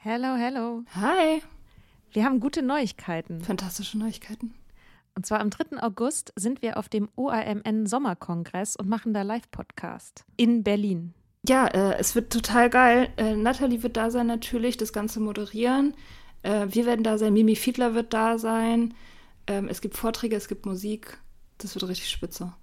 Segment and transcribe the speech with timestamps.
[0.00, 0.84] Hello, hello.
[0.94, 1.42] Hi.
[2.12, 3.40] Wir haben gute Neuigkeiten.
[3.40, 4.54] Fantastische Neuigkeiten.
[5.16, 5.82] Und zwar am 3.
[5.82, 11.14] August sind wir auf dem OAMN Sommerkongress und machen da Live-Podcast in Berlin.
[11.48, 13.12] Ja, äh, es wird total geil.
[13.16, 15.94] Äh, Nathalie wird da sein natürlich, das Ganze moderieren.
[16.44, 18.94] Äh, wir werden da sein, Mimi Fiedler wird da sein.
[19.48, 21.18] Ähm, es gibt Vorträge, es gibt Musik.
[21.58, 22.54] Das wird richtig spitze.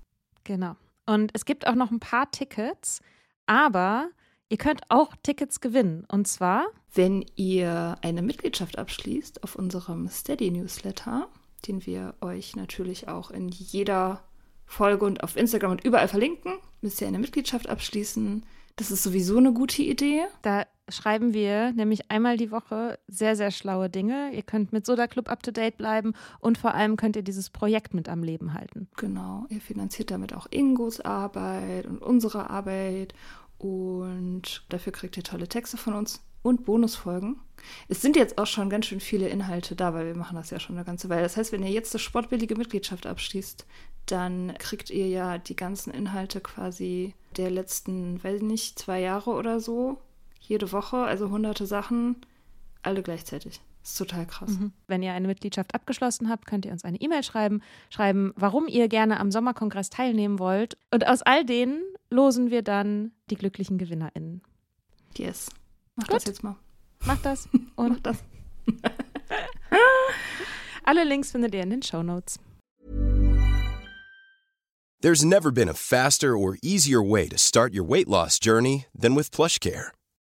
[0.46, 0.78] Genau.
[1.06, 3.02] Und es gibt auch noch ein paar Tickets,
[3.46, 4.10] aber
[4.50, 6.06] ihr könnt auch Tickets gewinnen.
[6.12, 11.28] Und zwar, Wenn ihr eine Mitgliedschaft abschließt auf unserem Steady-Newsletter,
[11.68, 14.24] den wir euch natürlich auch in jeder
[14.66, 18.46] Folge und auf Instagram und überall verlinken, müsst ihr eine Mitgliedschaft abschließen.
[18.76, 20.24] Das ist sowieso eine gute Idee.
[20.42, 24.32] da schreiben wir nämlich einmal die Woche sehr, sehr schlaue Dinge.
[24.34, 27.50] Ihr könnt mit Soda Club up to date bleiben und vor allem könnt ihr dieses
[27.50, 28.88] Projekt mit am Leben halten.
[28.98, 33.14] Genau, ihr finanziert damit auch Ingos Arbeit und unsere Arbeit
[33.58, 37.40] und dafür kriegt ihr tolle Texte von uns und Bonusfolgen.
[37.88, 40.60] Es sind jetzt auch schon ganz schön viele Inhalte da, weil wir machen das ja
[40.60, 41.24] schon eine ganze Weile.
[41.24, 43.66] Das heißt, wenn ihr jetzt eine sportbillige Mitgliedschaft abschließt,
[44.06, 49.32] dann kriegt ihr ja die ganzen Inhalte quasi der letzten, weiß ich nicht, zwei Jahre
[49.32, 49.98] oder so,
[50.40, 52.18] jede Woche, also hunderte Sachen,
[52.84, 53.62] alle gleichzeitig.
[53.86, 54.50] Das ist total krass.
[54.88, 57.62] Wenn ihr eine Mitgliedschaft abgeschlossen habt, könnt ihr uns eine E-Mail schreiben,
[57.92, 60.76] schreiben, warum ihr gerne am Sommerkongress teilnehmen wollt.
[60.90, 64.42] Und aus all denen losen wir dann die glücklichen GewinnerInnen.
[65.16, 65.52] Yes.
[65.96, 66.16] Mach Gut.
[66.16, 66.56] das jetzt mal.
[67.06, 68.24] Macht das Mach und das.
[70.84, 72.40] alle Links findet ihr in den Show Notes.
[75.02, 79.16] There's never been a faster or easier way to start your weight loss journey than
[79.16, 79.92] with PlushCare.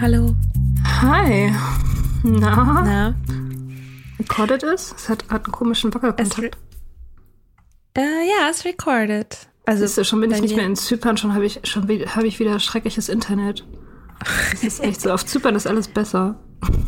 [0.00, 0.36] Hallo.
[1.00, 1.50] Hi.
[2.22, 2.82] Na?
[2.84, 3.14] Na?
[4.20, 4.94] Recorded ist?
[4.96, 6.56] Es hat, hat einen komischen Es Wackelkontakt.
[7.96, 9.48] Äh, ja, es recorded.
[9.66, 12.26] Also Siehst du, schon bin ich nicht mehr in Zypern, schon habe ich, schon habe
[12.28, 13.66] ich wieder schreckliches Internet.
[14.52, 15.10] Das ist echt so.
[15.12, 16.38] Auf Zypern ist alles besser.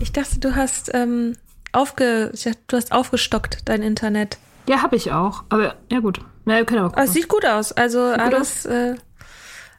[0.01, 1.37] Ich dachte, du hast ähm,
[1.73, 4.39] aufge, dachte, du hast aufgestockt dein Internet.
[4.69, 5.45] Ja, habe ich auch.
[5.49, 6.21] Aber ja, gut.
[6.45, 7.13] Na, wir können aber es gucken.
[7.13, 7.73] sieht gut aus.
[7.73, 8.95] Also alles, äh,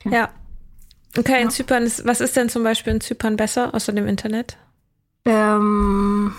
[0.06, 0.30] ja.
[1.18, 4.58] Okay, in Zypern ist, was ist denn zum Beispiel in Zypern besser außer dem Internet?
[5.26, 6.34] Ähm.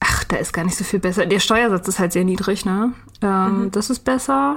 [0.00, 1.26] Ach, da ist gar nicht so viel besser.
[1.26, 2.92] Der Steuersatz ist halt sehr niedrig, ne?
[3.22, 4.56] Ähm, Das ist besser.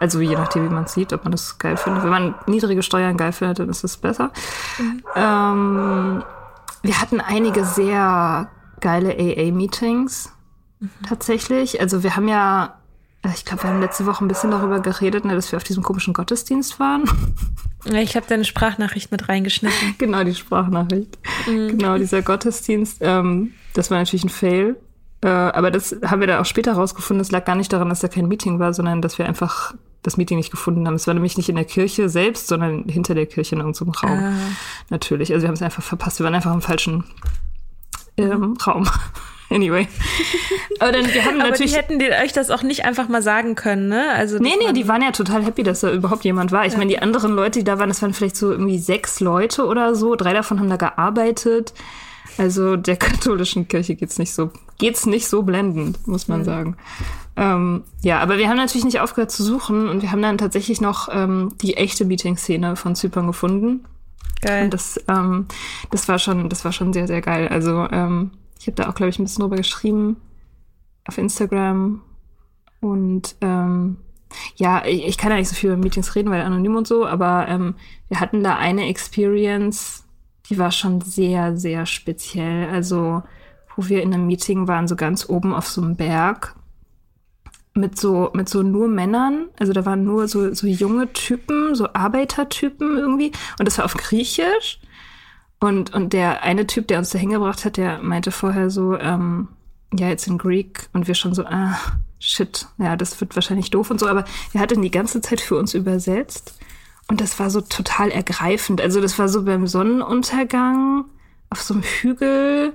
[0.00, 2.02] Also je nachdem, wie man es sieht, ob man das geil findet.
[2.02, 4.32] Wenn man niedrige Steuern geil findet, dann ist es besser.
[5.14, 6.24] Ähm,
[6.82, 8.48] wir hatten einige sehr
[8.80, 10.32] geile AA-Meetings
[11.06, 11.82] tatsächlich.
[11.82, 12.78] Also wir haben ja,
[13.22, 15.64] äh, ich glaube, wir haben letzte Woche ein bisschen darüber geredet, ne, dass wir auf
[15.64, 17.04] diesem komischen Gottesdienst waren.
[17.84, 19.94] Ich habe deine Sprachnachricht mit reingeschnitten.
[19.98, 21.18] Genau, die Sprachnachricht.
[21.44, 22.98] Genau, dieser Gottesdienst.
[23.00, 24.76] Ähm, das war natürlich ein Fail.
[25.22, 27.20] Äh, aber das haben wir dann auch später rausgefunden.
[27.20, 30.16] Das lag gar nicht daran, dass da kein Meeting war, sondern dass wir einfach das
[30.16, 30.94] Meeting nicht gefunden haben.
[30.94, 34.18] Es war nämlich nicht in der Kirche selbst, sondern hinter der Kirche in irgendeinem Raum.
[34.18, 34.32] Ah.
[34.88, 35.32] Natürlich.
[35.32, 36.18] Also wir haben es einfach verpasst.
[36.20, 37.04] Wir waren einfach im falschen
[38.16, 38.88] ähm, Raum.
[39.50, 39.88] anyway.
[40.78, 41.76] Aber dann, wir haben Aber die natürlich.
[41.76, 44.12] hätten dir euch das auch nicht einfach mal sagen können, ne?
[44.12, 46.64] Also Nee, nee, die waren ja total happy, dass da überhaupt jemand war.
[46.64, 49.66] Ich meine, die anderen Leute, die da waren, das waren vielleicht so irgendwie sechs Leute
[49.66, 50.16] oder so.
[50.16, 51.74] Drei davon haben da gearbeitet.
[52.38, 56.76] Also der katholischen Kirche geht's nicht so, geht's nicht so blendend, muss man sagen.
[57.36, 60.80] Ähm, ja, aber wir haben natürlich nicht aufgehört zu suchen und wir haben dann tatsächlich
[60.80, 63.84] noch ähm, die echte Meeting-Szene von Zypern gefunden.
[64.40, 64.64] geil.
[64.64, 65.46] Und das, ähm,
[65.90, 67.48] das war schon, das war schon sehr, sehr geil.
[67.48, 70.16] Also ähm, ich habe da auch, glaube ich, ein bisschen drüber geschrieben
[71.06, 72.02] auf Instagram.
[72.80, 73.96] Und ähm,
[74.56, 77.06] ja, ich, ich kann ja nicht so viel über Meetings reden, weil anonym und so,
[77.06, 77.74] aber ähm,
[78.08, 80.04] wir hatten da eine Experience,
[80.48, 82.68] die war schon sehr, sehr speziell.
[82.68, 83.22] Also,
[83.76, 86.54] wo wir in einem Meeting waren, so ganz oben auf so einem Berg
[87.74, 89.48] mit so, mit so nur Männern.
[89.58, 93.32] Also da waren nur so, so junge Typen, so Arbeitertypen irgendwie.
[93.58, 94.80] Und das war auf Griechisch.
[95.60, 99.48] Und, und der eine Typ, der uns da hingebracht hat, der meinte vorher so, ähm,
[99.92, 100.88] ja, jetzt in Greek.
[100.92, 101.76] Und wir schon so, ah,
[102.18, 104.08] shit, ja, das wird wahrscheinlich doof und so.
[104.08, 106.58] Aber er hat dann die ganze Zeit für uns übersetzt.
[107.08, 108.80] Und das war so total ergreifend.
[108.80, 111.06] Also das war so beim Sonnenuntergang
[111.50, 112.72] auf so einem Hügel,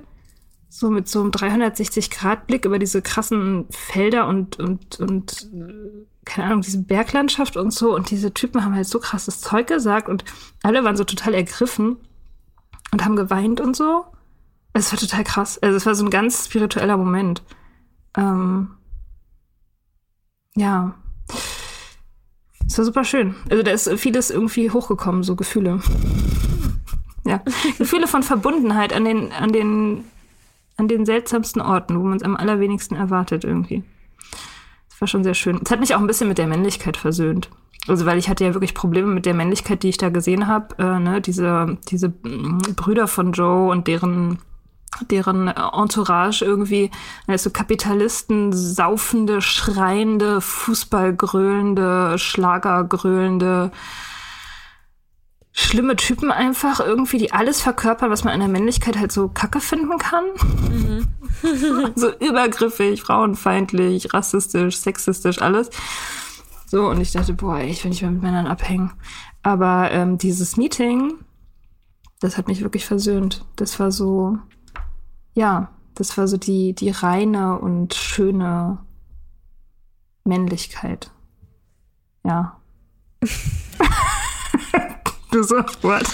[0.78, 5.50] so mit so einem 360-Grad-Blick über diese krassen Felder und, und, und,
[6.26, 7.94] keine Ahnung, diese Berglandschaft und so.
[7.94, 10.24] Und diese Typen haben halt so krasses Zeug gesagt und
[10.62, 11.96] alle waren so total ergriffen
[12.92, 14.04] und haben geweint und so.
[14.74, 15.58] Es war total krass.
[15.62, 17.42] Also es war so ein ganz spiritueller Moment.
[18.14, 18.68] Ähm,
[20.56, 20.94] ja.
[22.66, 23.34] Es war super schön.
[23.48, 25.80] Also da ist vieles irgendwie hochgekommen, so Gefühle.
[27.24, 27.42] Ja.
[27.78, 30.04] Gefühle von Verbundenheit an den, an den,
[30.76, 33.82] an den seltsamsten Orten, wo man es am allerwenigsten erwartet irgendwie.
[34.90, 35.60] Das war schon sehr schön.
[35.64, 37.50] Es hat mich auch ein bisschen mit der Männlichkeit versöhnt.
[37.88, 40.74] Also weil ich hatte ja wirklich Probleme mit der Männlichkeit, die ich da gesehen habe.
[40.78, 41.20] Äh, ne?
[41.20, 44.38] Diese, diese Brüder von Joe und deren
[45.10, 46.90] deren Entourage irgendwie,
[47.26, 53.72] also Kapitalisten, saufende, schreiende, Fußballgröhlende, Schlagergröhlende,
[55.58, 59.60] schlimme Typen einfach irgendwie, die alles verkörpern, was man in der Männlichkeit halt so kacke
[59.60, 60.24] finden kann.
[60.70, 61.08] Mhm.
[61.96, 65.70] so übergriffig, frauenfeindlich, rassistisch, sexistisch, alles.
[66.66, 68.92] So, und ich dachte, boah, ich will nicht mehr mit Männern abhängen.
[69.42, 71.14] Aber ähm, dieses Meeting,
[72.20, 73.46] das hat mich wirklich versöhnt.
[73.56, 74.38] Das war so,
[75.32, 78.78] ja, das war so die, die reine und schöne
[80.24, 81.10] Männlichkeit.
[82.24, 82.60] Ja.
[85.30, 86.06] du sofort.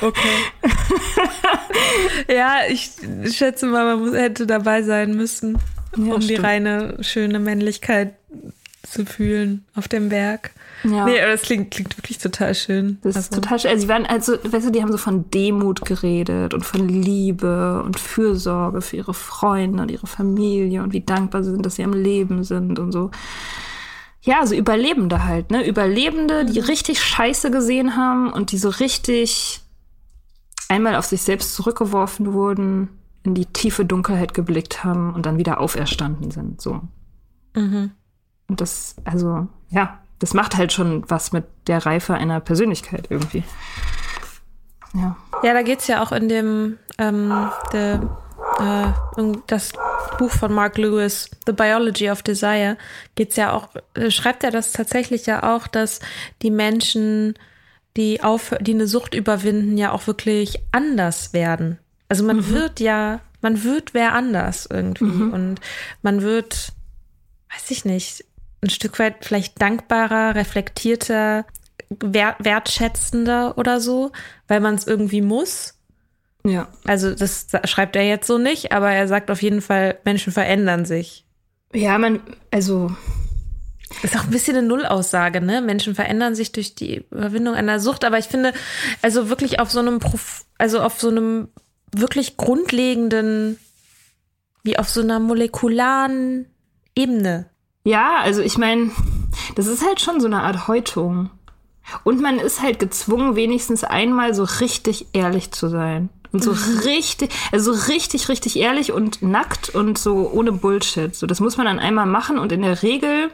[0.00, 0.36] okay.
[2.28, 2.92] ja, ich
[3.32, 5.58] schätze mal, man hätte dabei sein müssen,
[5.96, 6.30] ja, um stimmt.
[6.30, 8.14] die reine, schöne Männlichkeit
[8.82, 10.52] zu fühlen auf dem Berg.
[10.84, 11.04] Ja.
[11.04, 12.98] Nee, aber das klingt, klingt wirklich total schön.
[13.02, 13.26] Das also.
[13.26, 13.70] ist total schön.
[13.70, 17.82] Also, sie waren also, weißt du, die haben so von Demut geredet und von Liebe
[17.84, 21.84] und Fürsorge für ihre Freunde und ihre Familie und wie dankbar sie sind, dass sie
[21.84, 23.10] am Leben sind und so.
[24.26, 25.64] Ja, so Überlebende halt, ne?
[25.64, 26.66] Überlebende, die mhm.
[26.66, 29.60] richtig Scheiße gesehen haben und die so richtig
[30.68, 32.88] einmal auf sich selbst zurückgeworfen wurden,
[33.22, 36.80] in die tiefe Dunkelheit geblickt haben und dann wieder auferstanden sind, so.
[37.54, 37.92] Mhm.
[38.48, 43.44] Und das, also, ja, das macht halt schon was mit der Reife einer Persönlichkeit irgendwie.
[44.92, 47.32] Ja, ja da geht es ja auch in dem ähm,
[47.72, 48.00] der,
[48.58, 48.92] äh,
[49.46, 49.72] das
[50.18, 52.76] Buch von Mark Lewis, The Biology of Desire,
[53.14, 56.00] geht's ja auch, äh, schreibt er das tatsächlich ja auch, dass
[56.42, 57.34] die Menschen,
[57.96, 61.78] die auf, die eine Sucht überwinden, ja auch wirklich anders werden.
[62.08, 62.50] Also man mhm.
[62.50, 65.32] wird ja, man wird wer anders irgendwie mhm.
[65.32, 65.60] und
[66.02, 66.72] man wird,
[67.52, 68.24] weiß ich nicht,
[68.62, 71.44] ein Stück weit vielleicht dankbarer, reflektierter,
[71.88, 74.12] wertschätzender oder so,
[74.48, 75.74] weil man es irgendwie muss.
[76.48, 76.68] Ja.
[76.84, 80.84] Also das schreibt er jetzt so nicht, aber er sagt auf jeden Fall, Menschen verändern
[80.84, 81.26] sich.
[81.72, 82.20] Ja, man,
[82.50, 82.90] also.
[84.02, 85.60] Ist auch ein bisschen eine Nullaussage, ne?
[85.62, 88.52] Menschen verändern sich durch die Überwindung einer Sucht, aber ich finde,
[89.00, 91.48] also wirklich auf so einem, Prof also auf so einem
[91.92, 93.58] wirklich grundlegenden,
[94.64, 96.46] wie auf so einer molekularen
[96.96, 97.48] Ebene
[97.86, 98.90] ja, also ich meine,
[99.54, 101.30] das ist halt schon so eine Art Häutung.
[102.02, 106.08] Und man ist halt gezwungen, wenigstens einmal so richtig ehrlich zu sein.
[106.32, 111.14] Und so richtig, also so richtig, richtig ehrlich und nackt und so ohne Bullshit.
[111.14, 113.30] So, das muss man dann einmal machen und in der Regel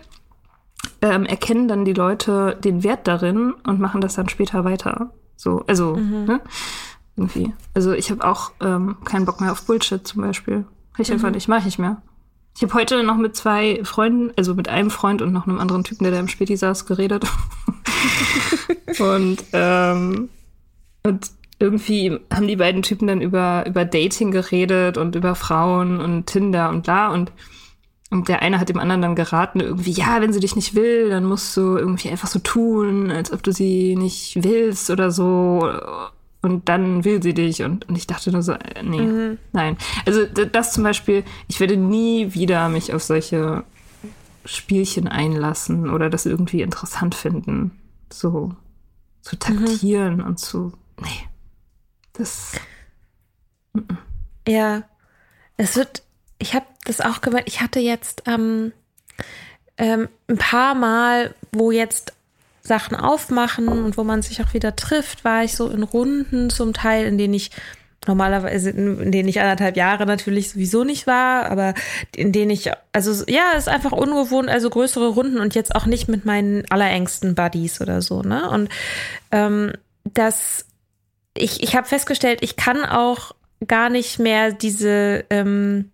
[1.00, 5.12] ähm, erkennen dann die Leute den Wert darin und machen das dann später weiter.
[5.36, 6.24] So, also, mhm.
[6.24, 6.40] ne?
[7.16, 7.52] Irgendwie.
[7.74, 10.64] Also ich habe auch ähm, keinen Bock mehr auf Bullshit zum Beispiel.
[10.98, 11.14] Ich mhm.
[11.14, 12.00] einfach nicht, mache ich nicht mehr.
[12.56, 15.84] Ich habe heute noch mit zwei Freunden, also mit einem Freund und noch einem anderen
[15.84, 17.24] Typen, der da im Späti saß, geredet.
[18.98, 20.28] und, ähm,
[21.02, 21.30] und
[21.62, 26.68] irgendwie haben die beiden Typen dann über, über Dating geredet und über Frauen und Tinder
[26.70, 27.12] und bla.
[27.12, 27.30] Und,
[28.10, 31.08] und der eine hat dem anderen dann geraten, irgendwie, ja, wenn sie dich nicht will,
[31.08, 35.72] dann musst du irgendwie einfach so tun, als ob du sie nicht willst oder so
[36.42, 37.62] und dann will sie dich.
[37.62, 39.38] Und, und ich dachte nur so, äh, nee, mhm.
[39.52, 39.76] nein.
[40.04, 43.62] Also das zum Beispiel, ich werde nie wieder mich auf solche
[44.44, 47.70] Spielchen einlassen oder das irgendwie interessant finden.
[48.12, 48.56] So
[49.20, 50.24] zu taktieren mhm.
[50.24, 50.72] und zu.
[52.12, 52.52] Das.
[54.46, 54.82] Ja.
[55.56, 56.02] Es wird.
[56.38, 57.48] Ich habe das auch gemerkt.
[57.48, 58.72] Ich hatte jetzt ähm,
[59.78, 62.12] ähm, ein paar Mal, wo jetzt
[62.62, 66.72] Sachen aufmachen und wo man sich auch wieder trifft, war ich so in Runden zum
[66.72, 67.50] Teil, in denen ich
[68.06, 71.74] normalerweise, in denen ich anderthalb Jahre natürlich sowieso nicht war, aber
[72.14, 76.08] in denen ich, also ja, ist einfach ungewohnt, also größere Runden und jetzt auch nicht
[76.08, 78.48] mit meinen allerengsten Buddies oder so, ne?
[78.50, 78.68] Und
[79.30, 79.72] ähm,
[80.04, 80.66] das,
[81.36, 83.32] ich, ich habe festgestellt, ich kann auch
[83.66, 85.90] gar nicht mehr diese ähm,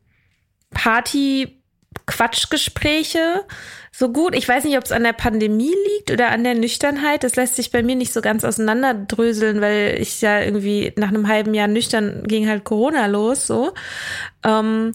[0.71, 1.61] Party
[2.07, 3.45] Quatschgespräche
[3.93, 4.35] so gut.
[4.35, 7.25] Ich weiß nicht, ob es an der Pandemie liegt oder an der Nüchternheit.
[7.25, 11.29] Das lässt sich bei mir nicht so ganz auseinanderdröseln, weil ich ja irgendwie nach einem
[11.29, 13.73] halben Jahr nüchtern ging halt Corona los, so.
[14.45, 14.93] Ähm,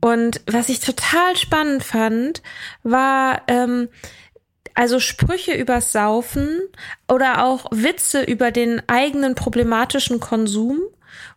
[0.00, 2.42] und was ich total spannend fand,
[2.82, 3.88] war, ähm,
[4.76, 6.60] also Sprüche übers Saufen
[7.08, 10.80] oder auch Witze über den eigenen problematischen Konsum,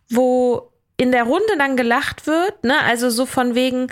[0.08, 2.78] wo in der Runde dann gelacht wird, ne?
[2.84, 3.88] Also so von wegen,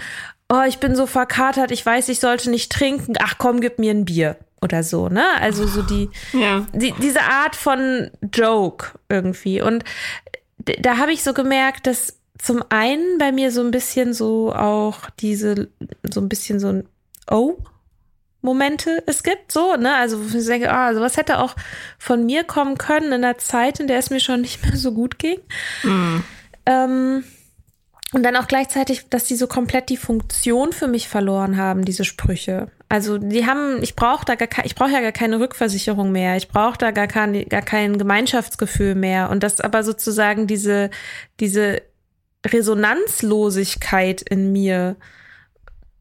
[0.53, 3.93] oh, ich bin so verkatert, ich weiß, ich sollte nicht trinken, ach komm, gib mir
[3.93, 5.25] ein Bier oder so, ne?
[5.41, 6.67] Also so die, Ja.
[6.75, 9.63] die diese Art von Joke irgendwie.
[9.63, 9.85] Und
[10.81, 15.09] da habe ich so gemerkt, dass zum einen bei mir so ein bisschen so auch
[15.21, 15.69] diese,
[16.09, 16.89] so ein bisschen so ein
[17.31, 17.57] Oh.
[18.41, 19.95] Momente es gibt, so, ne?
[19.97, 21.57] Also, ich denke, ah, sowas hätte auch
[21.99, 24.93] von mir kommen können in einer Zeit, in der es mir schon nicht mehr so
[24.93, 25.41] gut ging.
[26.67, 27.25] Ähm,
[28.15, 32.05] und dann auch gleichzeitig, dass die so komplett die Funktion für mich verloren haben, diese
[32.05, 32.71] Sprüche.
[32.89, 36.49] Also die haben, ich brauche da gar ich brauche ja gar keine Rückversicherung mehr, ich
[36.49, 39.29] brauche da gar kein, gar kein Gemeinschaftsgefühl mehr.
[39.29, 40.89] Und das aber sozusagen diese,
[41.39, 41.83] diese
[42.47, 44.97] Resonanzlosigkeit in mir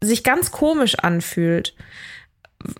[0.01, 1.75] sich ganz komisch anfühlt.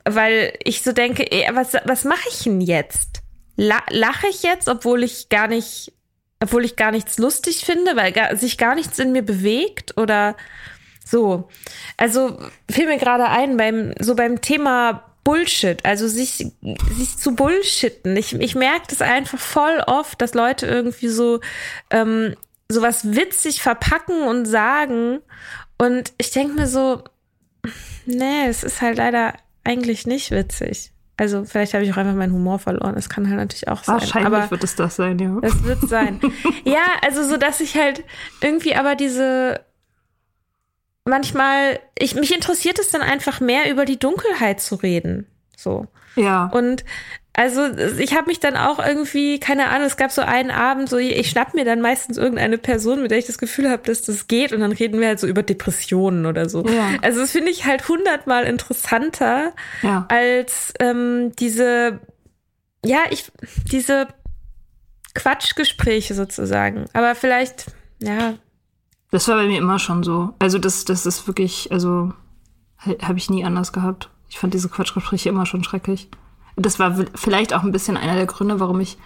[0.06, 3.22] Weil ich so denke, was, was mache ich denn jetzt?
[3.56, 5.94] La lache ich jetzt, obwohl ich gar nicht,
[6.42, 10.36] obwohl ich gar nichts lustig finde, weil gar, sich gar nichts in mir bewegt oder
[11.04, 11.50] so.
[11.98, 12.38] Also
[12.70, 16.54] fiel mir gerade ein beim so beim Thema Bullshit, also sich,
[16.92, 18.16] sich zu bullshitten.
[18.16, 21.42] Ich, ich merke das einfach voll oft, dass Leute irgendwie so
[21.90, 22.36] ähm,
[22.70, 25.20] sowas witzig verpacken und sagen.
[25.78, 27.04] Und ich denke mir so,
[28.06, 29.34] nee, es ist halt leider
[29.68, 30.92] eigentlich nicht witzig.
[31.18, 32.96] Also vielleicht habe ich auch einfach meinen Humor verloren.
[32.96, 33.96] Das kann halt natürlich auch sein.
[34.00, 35.38] Wahrscheinlich Aber wird es das sein, ja.
[35.42, 36.20] es wird sein.
[36.64, 38.04] ja, also so, dass ich halt
[38.42, 39.60] irgendwie aber diese
[41.06, 45.26] manchmal, ich, mich interessiert es dann einfach mehr über die Dunkelheit zu reden.
[45.56, 45.88] So.
[46.16, 46.46] ja.
[46.46, 46.86] Und
[47.38, 47.68] also
[48.00, 51.30] ich habe mich dann auch irgendwie, keine Ahnung, es gab so einen Abend, so ich
[51.30, 54.54] schnapp mir dann meistens irgendeine Person, mit der ich das Gefühl habe, dass das geht
[54.54, 56.66] und dann reden wir halt so über Depressionen oder so.
[56.66, 56.98] Ja.
[57.04, 59.54] Also das finde ich halt hundertmal interessanter
[59.84, 60.08] ja.
[60.10, 62.00] als ähm, diese,
[62.84, 63.32] ja, ich,
[63.72, 64.08] diese
[65.14, 66.86] Quatschgespräche sozusagen.
[66.94, 67.68] Aber vielleicht,
[68.02, 68.34] ja,
[69.12, 70.34] Das war bei mir immer schon so.
[70.40, 72.14] Also das, das ist wirklich, also
[72.80, 74.10] habe ich nie anders gehabt.
[74.28, 76.10] Ich fand diese Quatschgespräche immer schon schrecklich.
[76.58, 78.98] Das war vielleicht auch ein bisschen einer der Gründe, warum ich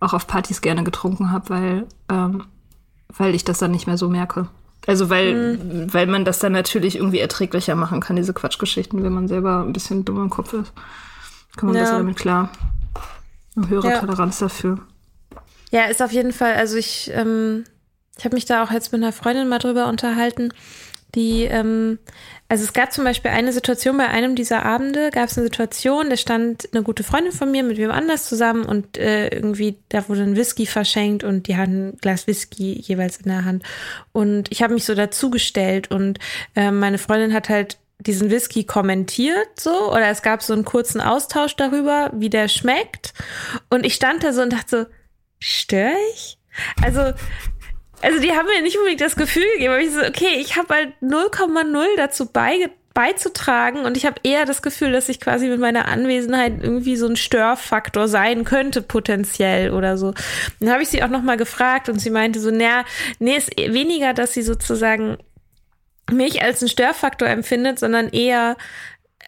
[0.00, 2.44] auch auf Partys gerne getrunken habe, weil, ähm,
[3.16, 4.48] weil ich das dann nicht mehr so merke.
[4.86, 5.58] Also weil,
[5.92, 9.72] weil man das dann natürlich irgendwie erträglicher machen kann, diese Quatschgeschichten, wenn man selber ein
[9.72, 10.72] bisschen dumm im Kopf ist.
[11.56, 11.82] Kann man Ja.
[11.82, 12.50] besser damit klar.
[13.56, 13.98] Eine höhere Ja.
[14.00, 14.78] Toleranz dafür.
[15.70, 17.64] Ja, ist auf jeden Fall, also ich, ähm,
[18.16, 20.50] ich habe mich da auch jetzt mit einer Freundin mal drüber unterhalten,
[21.14, 21.98] die, ähm,
[22.48, 26.10] also es gab zum Beispiel eine Situation bei einem dieser Abende, gab es eine Situation,
[26.10, 30.08] da stand eine gute Freundin von mir mit wem anders zusammen und äh, irgendwie, da
[30.08, 33.62] wurde ein Whisky verschenkt und die hatten ein Glas Whisky jeweils in der Hand.
[34.12, 36.18] Und ich habe mich so dazugestellt und
[36.54, 41.00] äh, meine Freundin hat halt diesen Whisky kommentiert so oder es gab so einen kurzen
[41.00, 43.12] Austausch darüber, wie der schmeckt
[43.70, 44.86] und ich stand da so und dachte so,
[45.40, 46.38] störe ich?
[46.82, 47.12] Also,
[48.02, 50.74] also die haben mir nicht unbedingt das Gefühl gegeben, aber ich so, okay, ich habe
[50.74, 55.60] halt 0,0 dazu beige beizutragen und ich habe eher das Gefühl, dass ich quasi mit
[55.60, 60.14] meiner Anwesenheit irgendwie so ein Störfaktor sein könnte potenziell oder so.
[60.58, 62.84] Dann habe ich sie auch noch mal gefragt und sie meinte so, naja,
[63.20, 65.16] nee, ist eh weniger, dass sie sozusagen
[66.10, 68.56] mich als einen Störfaktor empfindet, sondern eher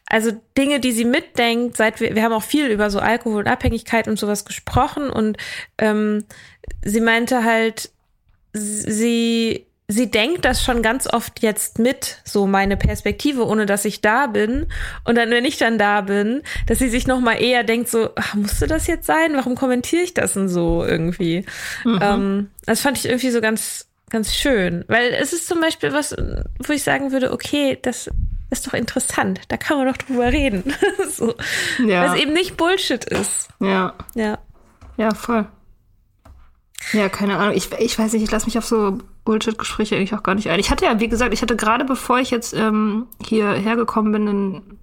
[0.07, 3.49] also Dinge, die sie mitdenkt, seit wir, wir haben auch viel über so Alkohol und
[3.49, 5.37] Abhängigkeit und sowas gesprochen und
[5.79, 6.25] ähm,
[6.83, 7.91] sie meinte halt,
[8.53, 14.01] sie, sie denkt das schon ganz oft jetzt mit, so meine Perspektive, ohne dass ich
[14.01, 14.67] da bin.
[15.05, 18.11] Und dann, wenn ich dann da bin, dass sie sich noch mal eher denkt, so,
[18.17, 19.35] ach, musste das jetzt sein?
[19.35, 21.45] Warum kommentiere ich das denn so irgendwie?
[21.85, 24.85] Ähm, das fand ich irgendwie so ganz, ganz schön.
[24.89, 26.15] Weil es ist zum Beispiel was,
[26.59, 28.11] wo ich sagen würde, okay, das
[28.51, 29.41] ist doch interessant.
[29.49, 30.75] Da kann man doch drüber reden.
[31.11, 31.35] so.
[31.85, 32.03] Ja.
[32.03, 33.49] Weil es eben nicht Bullshit ist.
[33.61, 33.95] Ja.
[34.15, 34.39] Ja.
[34.97, 35.47] Ja, voll.
[36.93, 37.55] Ja, keine Ahnung.
[37.55, 40.59] Ich, ich weiß nicht, ich lasse mich auf so Bullshit-Gespräche eigentlich auch gar nicht ein.
[40.59, 44.29] Ich hatte ja, wie gesagt, ich hatte gerade bevor ich jetzt ähm, hierher gekommen bin,
[44.29, 44.79] ein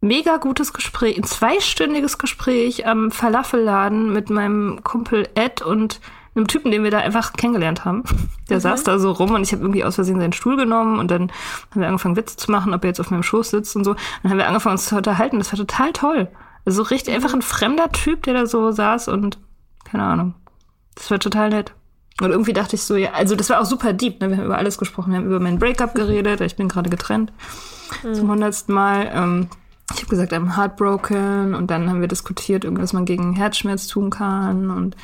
[0.00, 6.00] mega gutes Gespräch, ein zweistündiges Gespräch am Falafelladen mit meinem Kumpel Ed und
[6.34, 8.04] einem Typen, den wir da einfach kennengelernt haben.
[8.50, 11.10] Der saß da so rum und ich habe irgendwie aus Versehen seinen Stuhl genommen und
[11.10, 11.32] dann
[11.70, 13.94] haben wir angefangen, Witze zu machen, ob er jetzt auf meinem Schoß sitzt und so.
[14.22, 15.38] Dann haben wir angefangen, uns zu unterhalten.
[15.38, 16.28] Das war total toll.
[16.66, 19.38] Also richtig einfach ein fremder Typ, der da so saß und
[19.84, 20.34] keine Ahnung.
[20.96, 21.72] Das war total nett.
[22.20, 24.30] Und irgendwie dachte ich so, ja, also das war auch super deep, ne?
[24.30, 27.32] Wir haben über alles gesprochen, wir haben über mein Breakup geredet, ich bin gerade getrennt
[28.02, 29.10] zum hundertsten Mal.
[29.12, 29.48] Ähm,
[29.92, 34.10] ich habe gesagt, I'm heartbroken und dann haben wir diskutiert, irgendwas man gegen Herzschmerz tun
[34.10, 34.96] kann und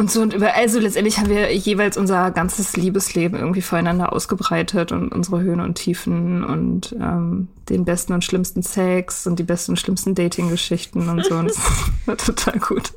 [0.00, 4.92] und so und über also letztendlich haben wir jeweils unser ganzes Liebesleben irgendwie voreinander ausgebreitet
[4.92, 9.72] und unsere Höhen und Tiefen und ähm, den besten und schlimmsten Sex und die besten
[9.72, 11.34] und schlimmsten Dating-Geschichten und so.
[11.34, 11.58] Und das
[12.06, 12.94] war total gut.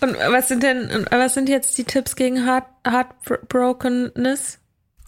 [0.00, 4.58] Und was sind denn, was sind jetzt die Tipps gegen Heart, Heartbrokenness?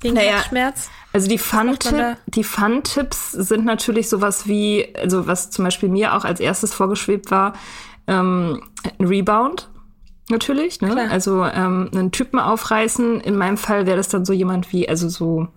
[0.01, 0.91] Gegen Naja, Herzschmerz?
[1.13, 6.73] Also die Fun-Tipps sind natürlich sowas wie, also was zum Beispiel mir auch als erstes
[6.73, 7.55] vorgeschwebt war,
[8.07, 8.63] ähm,
[9.01, 9.70] ein Rebound.
[10.31, 10.91] Natürlich, ne?
[10.91, 11.11] Klar.
[11.11, 13.21] Also ähm, einen Typen aufreißen.
[13.21, 15.49] In meinem Fall wäre das dann so jemand wie, also so,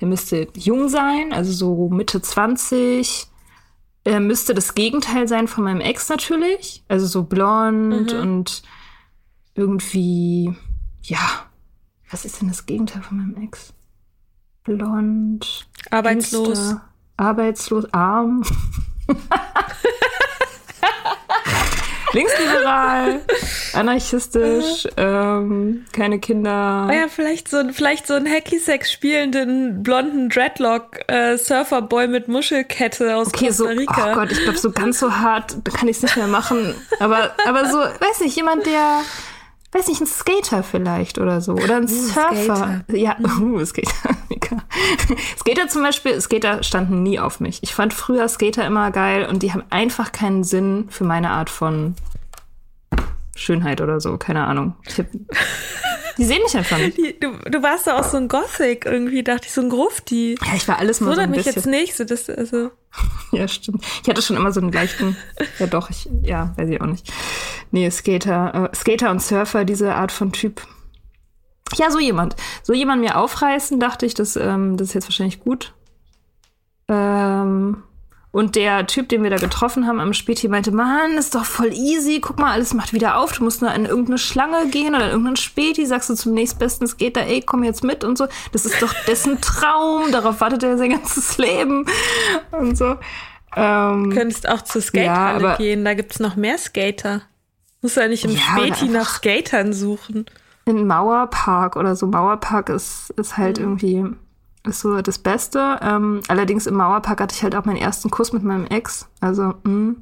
[0.00, 3.26] der müsste jung sein, also so Mitte 20.
[4.04, 6.82] Er müsste das Gegenteil sein von meinem Ex natürlich.
[6.88, 8.20] Also so blond Mhm.
[8.20, 8.62] und
[9.54, 10.54] irgendwie,
[11.02, 11.18] ja.
[12.10, 13.72] Was ist denn das Gegenteil von meinem Ex?
[14.64, 15.68] Blond.
[15.90, 16.48] Arbeitslos.
[16.58, 18.42] Gangster, arbeitslos, arm.
[22.12, 23.20] Linksliberal,
[23.74, 26.86] anarchistisch, ähm, keine Kinder.
[26.90, 33.28] Oh ja, vielleicht so, ein- vielleicht so ein Hacky-Sex spielenden blonden Dreadlock-Surferboy mit Muschelkette aus
[33.28, 34.14] Okay, so, Costa oh Rica.
[34.14, 36.74] Gott, ich glaube, so ganz so hart, kann ich es nicht mehr machen.
[37.00, 39.00] Aber, aber so, weiß nicht, jemand, der,
[39.72, 41.52] weiß nicht, ein Skater vielleicht oder so.
[41.52, 42.34] Oder ein Surfer.
[42.34, 42.84] Skater.
[42.96, 44.16] Ja, uh, Skater.
[45.38, 47.62] Skater zum Beispiel, Skater standen nie auf mich.
[47.62, 51.50] Ich fand früher Skater immer geil und die haben einfach keinen Sinn für meine Art
[51.50, 51.94] von
[53.36, 54.16] Schönheit oder so.
[54.16, 54.74] Keine Ahnung.
[54.96, 55.06] Hab,
[56.18, 56.96] die sehen mich einfach nicht.
[56.98, 60.36] Die, du, du warst doch auch so ein Gothic irgendwie, dachte ich, so ein Grufti.
[60.44, 61.54] Ja, ich war alles mal so Wundert ein mich bisschen.
[61.54, 62.70] jetzt nicht, so das, also.
[63.32, 63.84] Ja, stimmt.
[64.02, 65.16] Ich hatte schon immer so einen leichten,
[65.58, 67.12] ja doch, ich, ja, weiß ich auch nicht.
[67.70, 70.62] Nee, Skater, äh, Skater und Surfer, diese Art von Typ.
[71.74, 72.34] Ja, so jemand.
[72.62, 75.74] So jemand mir aufreißen, dachte ich, das, ähm, das ist jetzt wahrscheinlich gut.
[76.88, 77.82] Ähm,
[78.30, 81.72] und der Typ, den wir da getroffen haben am Späti, meinte, Mann, ist doch voll
[81.72, 82.20] easy.
[82.20, 83.32] Guck mal, alles macht wieder auf.
[83.32, 85.86] Du musst nur in irgendeine Schlange gehen oder in irgendeinen Späti.
[85.86, 88.28] Sagst du zum nächstbesten Skater, ey, komm jetzt mit und so.
[88.52, 90.12] Das ist doch dessen Traum.
[90.12, 91.84] Darauf wartet er sein ganzes Leben.
[92.52, 92.96] Und so.
[93.56, 97.22] Ähm, Du könntest auch zur Skatehalle aber- gehen, da gibt's noch mehr Skater.
[97.82, 100.26] Musst du ja nicht im Ja, Späti nach Skatern suchen.
[100.64, 102.06] in Mauerpark oder so.
[102.06, 104.04] Mauerpark ist, ist halt irgendwie
[104.66, 105.78] ist so das Beste.
[105.80, 109.08] Ähm, allerdings im Mauerpark hatte ich halt auch meinen ersten Kuss mit meinem Ex.
[109.20, 109.94] Also mh,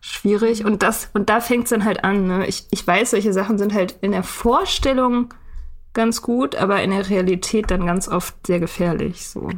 [0.00, 0.64] schwierig.
[0.64, 2.26] Und das und da fängt's dann halt an.
[2.28, 2.46] Ne?
[2.46, 5.32] Ich, ich weiß, solche Sachen sind halt in der Vorstellung
[5.94, 9.28] ganz gut, aber in der Realität dann ganz oft sehr gefährlich.
[9.28, 9.48] So,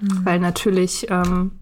[0.00, 1.57] weil natürlich ähm,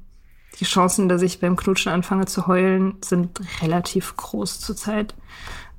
[0.60, 5.14] die Chancen, dass ich beim Knutschen anfange zu heulen, sind relativ groß zurzeit.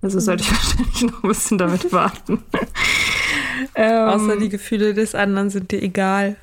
[0.02, 2.44] Also sollte ich wahrscheinlich noch ein bisschen damit warten.
[3.76, 6.36] ähm, Außer die Gefühle des anderen sind dir egal.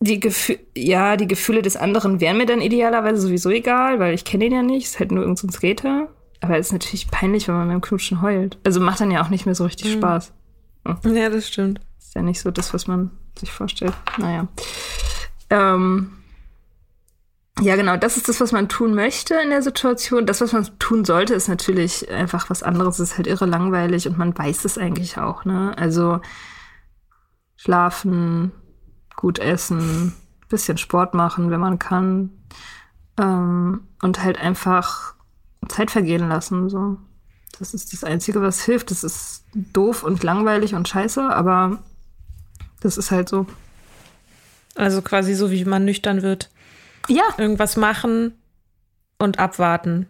[0.00, 4.24] die Gefühle, ja, die Gefühle des anderen wären mir dann idealerweise sowieso egal, weil ich
[4.24, 6.08] kenne ihn ja nicht, ist halt nur irgendein so ein Skater.
[6.40, 8.58] Aber es ist natürlich peinlich, wenn man beim Knutschen heult.
[8.64, 10.32] Also macht dann ja auch nicht mehr so richtig Spaß.
[11.04, 11.80] Ja, das stimmt.
[11.98, 13.92] Ist ja nicht so das, was man sich vorstellt.
[14.18, 14.46] Naja.
[15.50, 16.12] Ähm,
[17.60, 20.26] ja, genau, das ist das, was man tun möchte in der Situation.
[20.26, 22.98] Das, was man tun sollte, ist natürlich einfach was anderes.
[22.98, 25.76] Es ist halt irre langweilig und man weiß es eigentlich auch, ne?
[25.76, 26.20] Also
[27.56, 28.52] schlafen,
[29.16, 30.14] gut essen,
[30.48, 32.30] bisschen Sport machen, wenn man kann.
[33.18, 35.14] Ähm, und halt einfach
[35.68, 36.98] Zeit vergehen lassen, so.
[37.58, 38.90] Das ist das Einzige, was hilft.
[38.92, 41.82] Das ist doof und langweilig und scheiße, aber
[42.80, 43.46] das ist halt so.
[44.76, 46.50] Also quasi so, wie man nüchtern wird.
[47.08, 48.34] Ja, Irgendwas machen
[49.18, 50.06] und abwarten.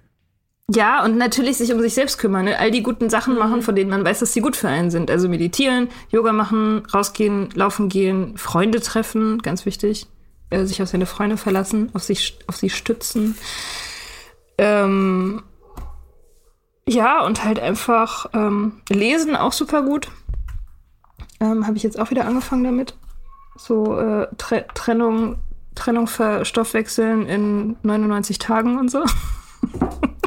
[0.71, 2.45] ja, und natürlich sich um sich selbst kümmern.
[2.45, 2.59] Ne?
[2.59, 5.11] All die guten Sachen machen, von denen man weiß, dass sie gut für einen sind.
[5.11, 10.07] Also meditieren, Yoga machen, rausgehen, laufen gehen, Freunde treffen, ganz wichtig.
[10.51, 13.37] Äh, sich auf seine Freunde verlassen, auf sich, auf sie stützen.
[14.59, 15.43] Ähm,
[16.89, 20.09] ja, und halt einfach ähm, lesen, auch super gut.
[21.41, 22.95] Ähm, Habe ich jetzt auch wieder angefangen damit.
[23.57, 25.37] So äh, Tre Trennung,
[25.79, 29.05] Trennung verstoffwechseln in 99 Tagen und so.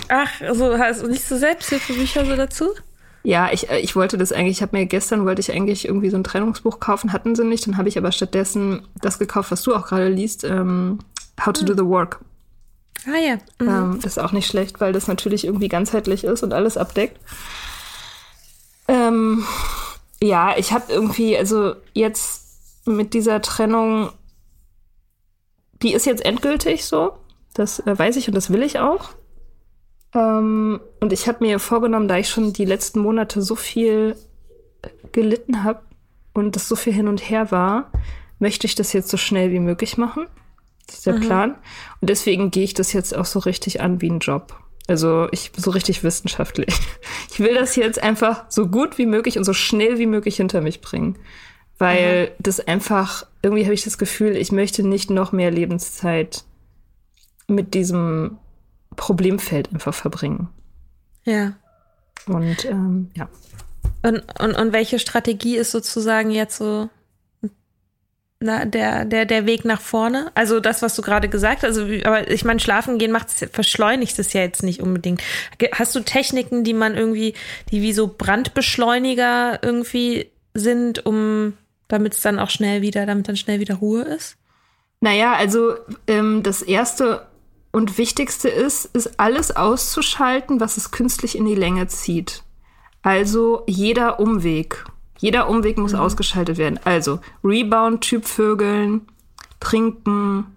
[0.10, 2.70] Ach, also hast du nicht so Selbsthilfebücher so dazu?
[3.24, 6.10] Ja, ich, äh, ich wollte das eigentlich, ich habe mir gestern, wollte ich eigentlich irgendwie
[6.10, 7.68] so ein Trennungsbuch kaufen, hatten sie nicht.
[7.68, 11.00] Dann habe ich aber stattdessen das gekauft, was du auch gerade liest, ähm,
[11.44, 12.20] How to do the work.
[13.08, 13.36] Ah ja.
[13.60, 13.70] Mhm.
[13.70, 17.20] Ähm, das ist auch nicht schlecht, weil das natürlich irgendwie ganzheitlich ist und alles abdeckt.
[18.88, 19.46] Ähm,
[20.22, 22.42] ja, ich habe irgendwie, also jetzt
[22.86, 24.12] mit dieser Trennung,
[25.82, 27.14] die ist jetzt endgültig so.
[27.54, 29.10] Das äh, weiß ich und das will ich auch.
[30.14, 34.16] Ähm, und ich habe mir vorgenommen, da ich schon die letzten Monate so viel
[35.12, 35.82] gelitten habe
[36.34, 37.92] und das so viel hin und her war,
[38.40, 40.28] möchte ich das jetzt so schnell wie möglich machen.
[40.88, 41.22] Das ist der mhm.
[41.22, 41.56] Plan.
[42.02, 44.58] Und deswegen gehe ich das jetzt auch so richtig an wie ein Job.
[44.88, 46.74] Also ich so richtig wissenschaftlich.
[47.34, 50.60] Ich will das jetzt einfach so gut wie möglich und so schnell wie möglich hinter
[50.60, 51.18] mich bringen.
[51.78, 52.32] Weil mhm.
[52.40, 56.44] das einfach, irgendwie habe ich das Gefühl, ich möchte nicht noch mehr Lebenszeit
[57.48, 58.38] mit diesem
[58.96, 60.50] Problemfeld einfach verbringen.
[61.24, 61.54] Ja.
[62.28, 63.30] Und ähm, ja.
[64.04, 66.90] Und, und, und welche Strategie ist sozusagen jetzt so
[68.42, 70.32] na, der, der, der Weg nach vorne?
[70.34, 74.18] Also das, was du gerade gesagt hast, also, aber ich meine, schlafen gehen macht verschleunigt
[74.18, 75.22] es ja jetzt nicht unbedingt.
[75.74, 77.36] Hast du Techniken, die man irgendwie,
[77.72, 81.54] die wie so Brandbeschleuniger irgendwie sind, um
[81.92, 84.38] damit es dann auch schnell wieder, damit dann schnell wieder Ruhe ist?
[85.00, 85.76] Naja, also
[86.08, 87.28] ähm, das erste
[87.72, 92.44] und wichtigste ist, ist alles auszuschalten, was es künstlich in die Länge zieht.
[93.02, 94.86] Also jeder Umweg.
[95.18, 96.00] Jeder Umweg muss mhm.
[96.00, 96.80] ausgeschaltet werden.
[96.84, 99.08] Also Rebound-Typvögeln,
[99.60, 100.48] trinken,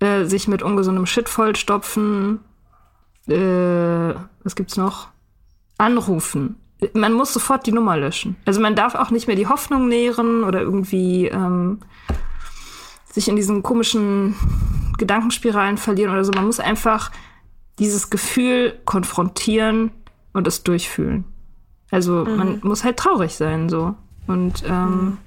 [0.00, 2.40] äh, sich mit ungesundem Shit vollstopfen,
[3.28, 5.08] äh, was gibt's noch?
[5.78, 6.56] Anrufen.
[6.92, 8.36] Man muss sofort die Nummer löschen.
[8.44, 11.80] Also man darf auch nicht mehr die Hoffnung nähren oder irgendwie ähm,
[13.12, 14.34] sich in diesen komischen
[14.98, 16.32] Gedankenspiralen verlieren oder so.
[16.32, 17.10] Man muss einfach
[17.78, 19.90] dieses Gefühl konfrontieren
[20.32, 21.24] und es durchfühlen.
[21.90, 22.36] Also mhm.
[22.36, 23.94] man muss halt traurig sein so
[24.26, 25.18] und ähm, mhm.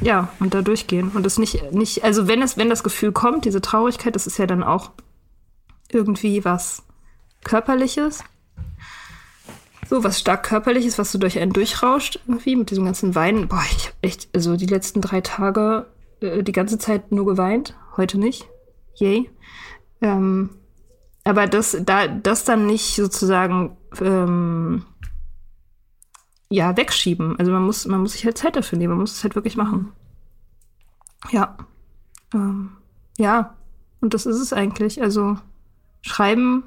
[0.00, 3.44] ja und da durchgehen und das nicht nicht also wenn es wenn das Gefühl kommt
[3.44, 4.90] diese Traurigkeit das ist ja dann auch
[5.90, 6.82] irgendwie was
[7.44, 8.24] körperliches
[9.88, 13.62] so was stark körperliches was so durch einen durchrauscht irgendwie mit diesem ganzen Weinen boah
[13.70, 15.86] ich hab echt also die letzten drei Tage
[16.20, 18.48] äh, die ganze Zeit nur geweint heute nicht
[18.94, 19.30] yay
[20.00, 20.50] ähm,
[21.26, 24.84] aber das, da, das dann nicht sozusagen ähm,
[26.48, 27.36] ja, wegschieben.
[27.36, 29.56] Also man muss, man muss sich halt Zeit dafür nehmen, man muss es halt wirklich
[29.56, 29.92] machen.
[31.30, 31.56] Ja.
[32.32, 32.76] Ähm,
[33.18, 33.56] ja,
[34.00, 35.02] und das ist es eigentlich.
[35.02, 35.36] Also
[36.00, 36.62] schreiben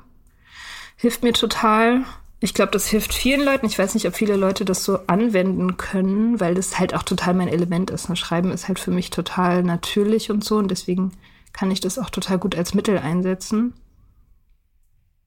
[0.98, 2.04] hilft mir total.
[2.42, 3.66] Ich glaube, das hilft vielen Leuten.
[3.66, 7.34] Ich weiß nicht, ob viele Leute das so anwenden können, weil das halt auch total
[7.34, 8.08] mein Element ist.
[8.08, 8.16] Ne?
[8.16, 11.12] Schreiben ist halt für mich total natürlich und so und deswegen
[11.52, 13.74] kann ich das auch total gut als Mittel einsetzen.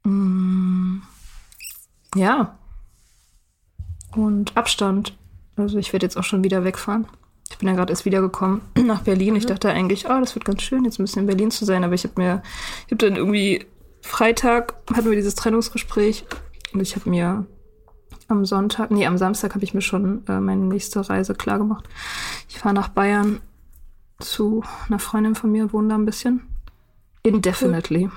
[0.04, 1.00] Mm,
[2.14, 2.56] ja.
[4.16, 5.16] Und Abstand.
[5.56, 7.06] Also ich werde jetzt auch schon wieder wegfahren.
[7.50, 9.36] Ich bin ja gerade erst wiedergekommen nach Berlin.
[9.36, 11.84] Ich dachte eigentlich, oh, das wird ganz schön, jetzt ein bisschen in Berlin zu sein.
[11.84, 12.42] Aber ich habe mir,
[12.86, 13.66] ich habe dann irgendwie
[14.00, 16.24] Freitag hatten wir dieses Trennungsgespräch
[16.74, 17.46] und ich habe mir
[18.28, 21.88] am Sonntag, nee, am Samstag habe ich mir schon äh, meine nächste Reise klar gemacht.
[22.48, 23.40] Ich fahre nach Bayern
[24.18, 26.46] zu einer Freundin von mir, wohne da ein bisschen.
[27.22, 28.10] Indefinitely.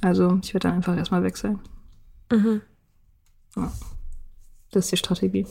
[0.00, 1.60] Also ich werde dann einfach erstmal weg sein.
[2.30, 2.62] Mhm.
[3.56, 3.72] Ja.
[4.70, 5.46] Das ist die Strategie.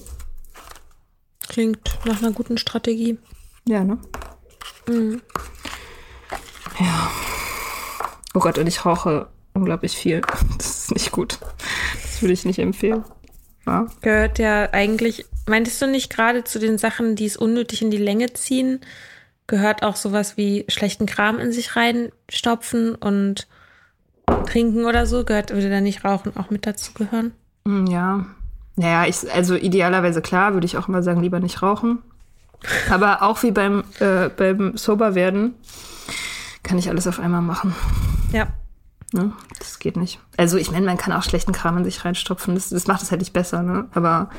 [1.48, 3.18] Klingt nach einer guten Strategie.
[3.68, 3.98] Ja, ne?
[4.88, 5.22] Mhm.
[6.80, 7.12] Ja.
[8.34, 10.22] Oh Gott, und ich rauche unglaublich viel.
[10.58, 11.40] Das ist nicht gut.
[12.22, 13.04] Würde ich nicht empfehlen.
[13.66, 13.88] Ja.
[14.02, 17.98] Gehört ja eigentlich, meintest du nicht gerade zu den Sachen, die es unnötig in die
[17.98, 18.80] Länge ziehen,
[19.48, 23.48] gehört auch sowas wie schlechten Kram in sich reinstopfen und
[24.46, 25.26] trinken oder so?
[25.26, 27.34] Gehört, würde da nicht Rauchen auch mit dazu gehören?
[27.68, 28.26] Hm, ja.
[28.78, 32.00] Naja, ich, also idealerweise klar, würde ich auch immer sagen, lieber nicht rauchen.
[32.90, 35.56] Aber auch wie beim, äh, beim Soberwerden
[36.64, 37.76] kann ich alles auf einmal machen.
[38.32, 38.48] Ja.
[39.14, 39.34] Ne?
[39.60, 40.20] Das geht nicht.
[40.38, 42.56] Also ich meine, man kann auch schlechten Kram in sich reinstopfen.
[42.56, 43.88] Das, das macht es halt nicht besser, ne?
[43.94, 44.30] Aber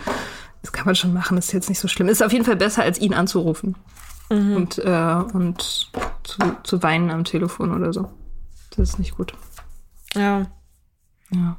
[0.62, 2.08] das kann man schon machen, das ist jetzt nicht so schlimm.
[2.08, 3.76] Ist auf jeden Fall besser, als ihn anzurufen.
[4.30, 4.56] Mhm.
[4.56, 5.90] Und, äh, und
[6.22, 8.10] zu, zu weinen am Telefon oder so.
[8.70, 9.34] Das ist nicht gut.
[10.14, 10.46] Ja.
[11.30, 11.56] Ja.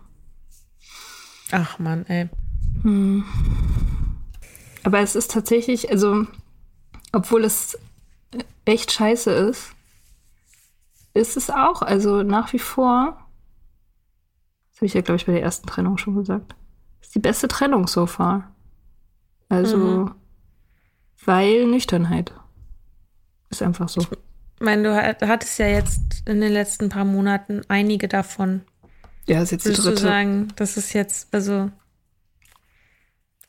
[1.52, 2.30] Ach man, ey.
[2.82, 3.24] Hm.
[4.84, 6.26] Aber es ist tatsächlich, also,
[7.12, 7.78] obwohl es
[8.66, 9.73] echt scheiße ist,
[11.14, 13.18] ist es auch, also nach wie vor,
[14.72, 16.56] das habe ich ja, glaube ich, bei der ersten Trennung schon gesagt,
[17.02, 18.52] ist die beste Trennung so far.
[19.50, 20.16] Also, mhm.
[21.26, 22.34] weil Nüchternheit.
[23.50, 24.02] Ist einfach so.
[24.02, 24.08] Ich
[24.60, 28.62] meine, du hattest ja jetzt in den letzten paar Monaten einige davon.
[29.28, 29.92] Ja, ist jetzt die dritte.
[29.92, 31.70] Du sagen, das ist jetzt, also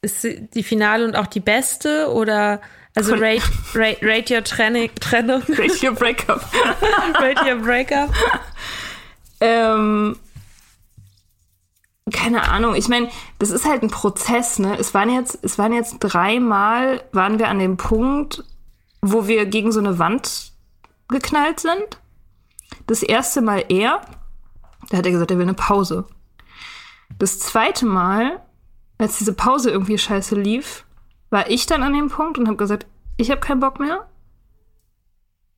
[0.03, 2.61] ist die Finale und auch die beste oder
[2.95, 3.43] also rate,
[3.75, 4.91] rate, rate your Trennung.
[5.01, 5.43] Trennung.
[5.59, 6.41] Rate your Breakup.
[7.21, 8.11] rate your Breakup.
[9.41, 10.17] ähm,
[12.13, 12.75] keine Ahnung.
[12.77, 14.79] Ich meine, das ist halt ein Prozess, ne?
[14.79, 18.45] Es waren jetzt, es waren jetzt dreimal, waren wir an dem Punkt,
[19.01, 20.53] wo wir gegen so eine Wand
[21.09, 22.01] geknallt sind.
[22.87, 24.03] Das erste Mal er,
[24.91, 26.07] da hat er gesagt, er will eine Pause.
[27.19, 28.41] Das zweite Mal,
[28.99, 30.85] als diese Pause irgendwie scheiße lief,
[31.31, 34.09] war ich dann an dem Punkt und habe gesagt, ich habe keinen Bock mehr.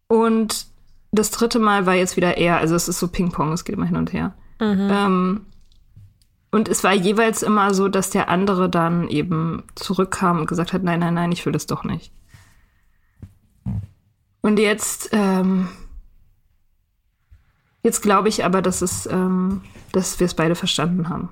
[0.09, 0.66] Und
[1.12, 3.87] das dritte Mal war jetzt wieder er, also es ist so Ping-Pong, es geht immer
[3.87, 4.35] hin und her.
[4.61, 4.88] Mhm.
[4.90, 5.46] Ähm,
[6.50, 10.83] und es war jeweils immer so, dass der andere dann eben zurückkam und gesagt hat,
[10.83, 12.12] nein, nein, nein, ich will das doch nicht.
[14.40, 15.68] Und jetzt, ähm,
[17.83, 21.31] jetzt glaube ich aber, dass es, ähm, dass wir es beide verstanden haben.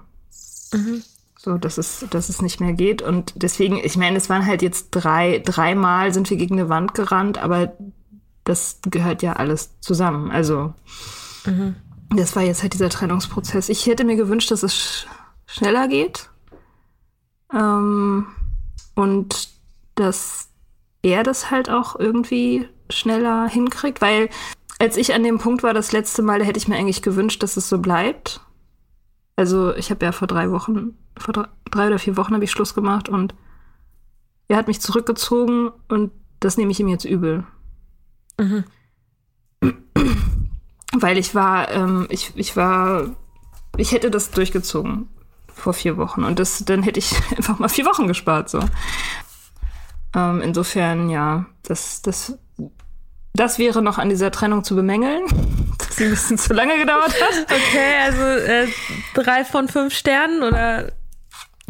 [1.45, 3.03] So, dass es, dass es nicht mehr geht.
[3.03, 6.95] Und deswegen, ich meine, es waren halt jetzt drei, dreimal sind wir gegen eine Wand
[6.95, 7.75] gerannt, aber
[8.45, 10.31] das gehört ja alles zusammen.
[10.31, 10.73] Also,
[12.17, 13.69] das war jetzt halt dieser Trennungsprozess.
[13.69, 15.07] Ich hätte mir gewünscht, dass es sch
[15.47, 16.31] schneller geht.
[17.53, 18.27] Ähm,
[18.95, 19.51] und
[19.97, 20.49] dass
[21.03, 24.31] er das halt auch irgendwie schneller hinkriegt, weil
[24.79, 27.43] als ich an dem Punkt war, das letzte Mal, da hätte ich mir eigentlich gewünscht,
[27.43, 28.41] dass es so bleibt.
[29.37, 32.51] Also ich habe ja vor drei Wochen, vor drei, drei oder vier Wochen habe ich
[32.51, 33.35] Schluss gemacht und
[34.49, 37.45] er hat mich zurückgezogen und das nehme ich ihm jetzt übel.
[40.93, 43.07] Weil ich war, ähm, ich, ich war,
[43.77, 45.09] ich hätte das durchgezogen
[45.49, 48.61] vor vier Wochen und das, dann hätte ich einfach mal vier Wochen gespart, so.
[50.15, 52.39] Ähm, insofern, ja, das, das,
[53.33, 55.25] das wäre noch an dieser Trennung zu bemängeln,
[55.79, 57.45] dass sie ein bisschen zu lange gedauert hat.
[57.45, 58.69] Okay, also äh,
[59.15, 60.93] drei von fünf Sternen oder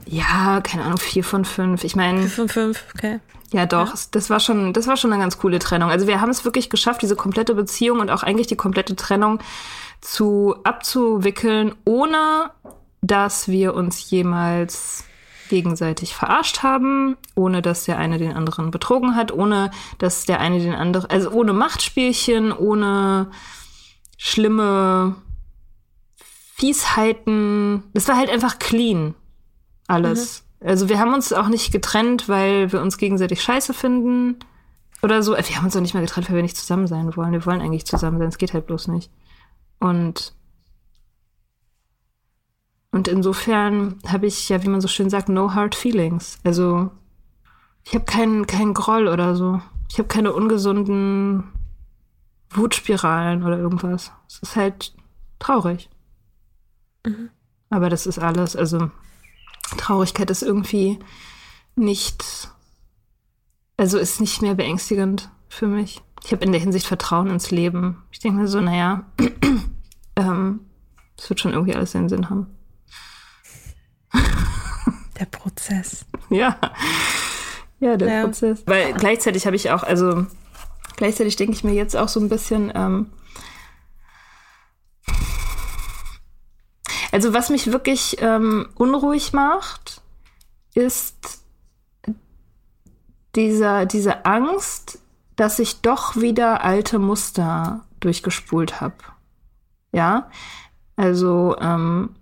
[0.07, 1.85] Ja, keine Ahnung, vier von fünf.
[1.85, 3.21] Ich meine, vier von fünf, okay.
[3.53, 3.95] Ja, doch.
[4.11, 5.90] Das war schon, das war schon eine ganz coole Trennung.
[5.90, 9.38] Also wir haben es wirklich geschafft, diese komplette Beziehung und auch eigentlich die komplette Trennung
[10.01, 12.51] zu abzuwickeln, ohne
[13.01, 15.05] dass wir uns jemals
[15.51, 20.59] gegenseitig verarscht haben, ohne dass der eine den anderen betrogen hat, ohne dass der eine
[20.59, 23.31] den anderen, also ohne Machtspielchen, ohne
[24.16, 25.16] schlimme
[26.55, 27.83] Fiesheiten.
[27.94, 29.14] Das war halt einfach clean
[29.87, 30.44] alles.
[30.61, 34.37] Also wir haben uns auch nicht getrennt, weil wir uns gegenseitig scheiße finden
[35.03, 35.33] oder so.
[35.33, 37.33] Wir haben uns auch nicht mehr getrennt, weil wir nicht zusammen sein wollen.
[37.33, 39.11] Wir wollen eigentlich zusammen sein, es geht halt bloß nicht.
[39.79, 40.35] Und
[42.92, 46.38] und insofern habe ich ja, wie man so schön sagt, no hard feelings.
[46.44, 46.90] Also
[47.83, 49.61] ich habe keinen keinen Groll oder so.
[49.90, 51.53] Ich habe keine ungesunden
[52.57, 54.12] Wutspiralen oder irgendwas.
[54.29, 54.95] Es ist halt
[55.38, 55.88] traurig.
[57.71, 58.57] Aber das ist alles.
[58.57, 58.90] Also
[59.77, 60.99] Traurigkeit ist irgendwie
[61.77, 62.49] nicht,
[63.77, 66.03] also ist nicht mehr beängstigend für mich.
[66.25, 68.03] Ich habe in der Hinsicht Vertrauen ins Leben.
[68.11, 69.05] Ich denke mir so, naja,
[70.17, 70.61] ähm,
[71.19, 72.47] es wird schon irgendwie alles seinen Sinn haben.
[75.19, 76.07] Der Prozess.
[76.29, 76.59] Ja.
[77.79, 78.25] Ja, der Ja.
[78.25, 78.62] Prozess.
[78.67, 80.27] Weil gleichzeitig habe ich auch, also
[80.96, 83.11] gleichzeitig denke ich mir jetzt auch so ein bisschen, ähm,
[87.12, 90.02] also was mich wirklich ähm, unruhig macht,
[90.74, 91.40] ist
[93.35, 94.98] dieser, diese Angst,
[95.37, 98.96] dass ich doch wieder alte Muster durchgespult habe.
[99.92, 100.28] Ja,
[100.96, 102.16] also ähm,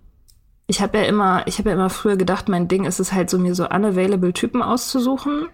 [0.67, 3.29] ich habe ja immer, ich habe ja immer früher gedacht, mein Ding ist es halt
[3.29, 5.47] so, mir so unavailable Typen auszusuchen.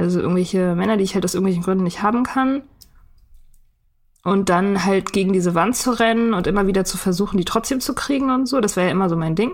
[0.00, 2.62] Also irgendwelche Männer, die ich halt aus irgendwelchen Gründen nicht haben kann.
[4.22, 7.80] Und dann halt gegen diese Wand zu rennen und immer wieder zu versuchen, die trotzdem
[7.80, 8.60] zu kriegen und so.
[8.60, 9.52] Das war ja immer so mein Ding.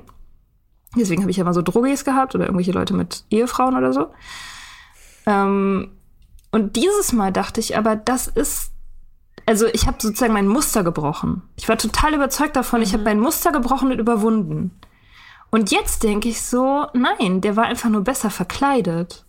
[0.96, 4.08] Deswegen habe ich ja immer so Drogis gehabt oder irgendwelche Leute mit Ehefrauen oder so.
[5.26, 5.92] Ähm,
[6.50, 8.72] und dieses Mal dachte ich aber, das ist
[9.46, 11.42] also ich habe sozusagen mein Muster gebrochen.
[11.56, 14.72] Ich war total überzeugt davon, ich habe mein Muster gebrochen und überwunden.
[15.50, 19.25] Und jetzt denke ich so, nein, der war einfach nur besser verkleidet.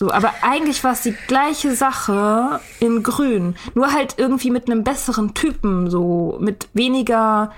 [0.00, 4.84] So, aber eigentlich war es die gleiche Sache in Grün, nur halt irgendwie mit einem
[4.84, 7.50] besseren Typen, so mit weniger,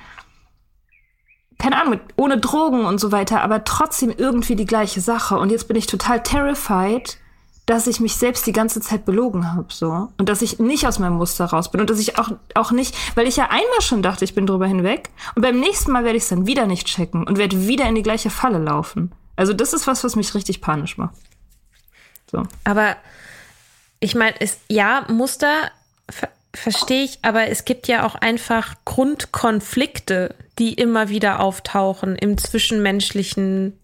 [1.59, 5.39] keine Ahnung, mit, ohne Drogen und so weiter, aber trotzdem irgendwie die gleiche Sache.
[5.39, 7.19] Und jetzt bin ich total terrified,
[7.67, 10.09] dass ich mich selbst die ganze Zeit belogen habe, so.
[10.17, 12.97] Und dass ich nicht aus meinem Muster raus bin und dass ich auch, auch nicht,
[13.17, 16.17] weil ich ja einmal schon dachte, ich bin drüber hinweg und beim nächsten Mal werde
[16.17, 19.13] ich es dann wieder nicht checken und werde wieder in die gleiche Falle laufen.
[19.37, 21.17] Also das ist was, was mich richtig panisch macht.
[22.31, 22.45] So.
[22.65, 22.97] Aber
[23.99, 25.71] ich meine, es ja, Muster
[26.09, 32.39] ver verstehe ich, aber es gibt ja auch einfach Grundkonflikte, die immer wieder auftauchen im
[32.39, 33.79] zwischenmenschlichen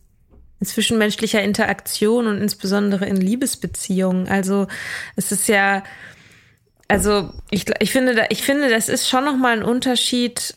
[0.59, 4.27] in zwischenmenschlicher Interaktion und insbesondere in Liebesbeziehungen.
[4.27, 4.67] Also
[5.15, 5.85] es ist ja,
[6.89, 10.57] also ich, ich finde, ich finde, das ist schon noch mal ein Unterschied,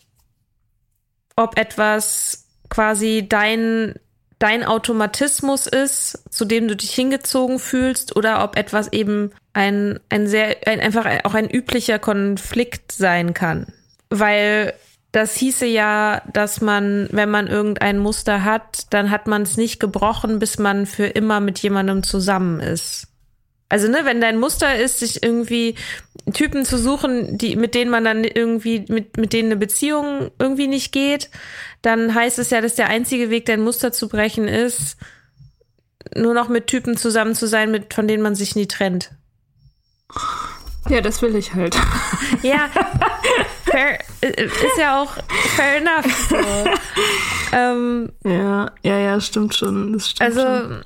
[1.36, 3.95] ob etwas quasi dein
[4.39, 10.28] dein Automatismus ist, zu dem du dich hingezogen fühlst, oder ob etwas eben ein, ein
[10.28, 13.67] sehr, ein, einfach auch ein üblicher Konflikt sein kann.
[14.10, 14.73] Weil
[15.12, 19.80] das hieße ja, dass man, wenn man irgendein Muster hat, dann hat man es nicht
[19.80, 23.08] gebrochen, bis man für immer mit jemandem zusammen ist.
[23.69, 25.75] Also, ne, wenn dein Muster ist, sich irgendwie
[26.34, 30.67] Typen zu suchen, die, mit denen man dann irgendwie, mit, mit denen eine Beziehung irgendwie
[30.67, 31.30] nicht geht,
[31.82, 34.98] dann heißt es ja, dass der einzige Weg, dein Muster zu brechen, ist,
[36.15, 39.12] nur noch mit Typen zusammen zu sein, mit, von denen man sich nie trennt.
[40.89, 41.76] Ja, das will ich halt.
[42.42, 42.70] Ja,
[43.65, 45.12] fair, äh, ist ja auch
[45.56, 46.30] fair enough.
[46.30, 46.38] So.
[47.54, 49.94] ähm, ja, ja, ja, stimmt schon.
[49.94, 50.86] Das stimmt also, schon.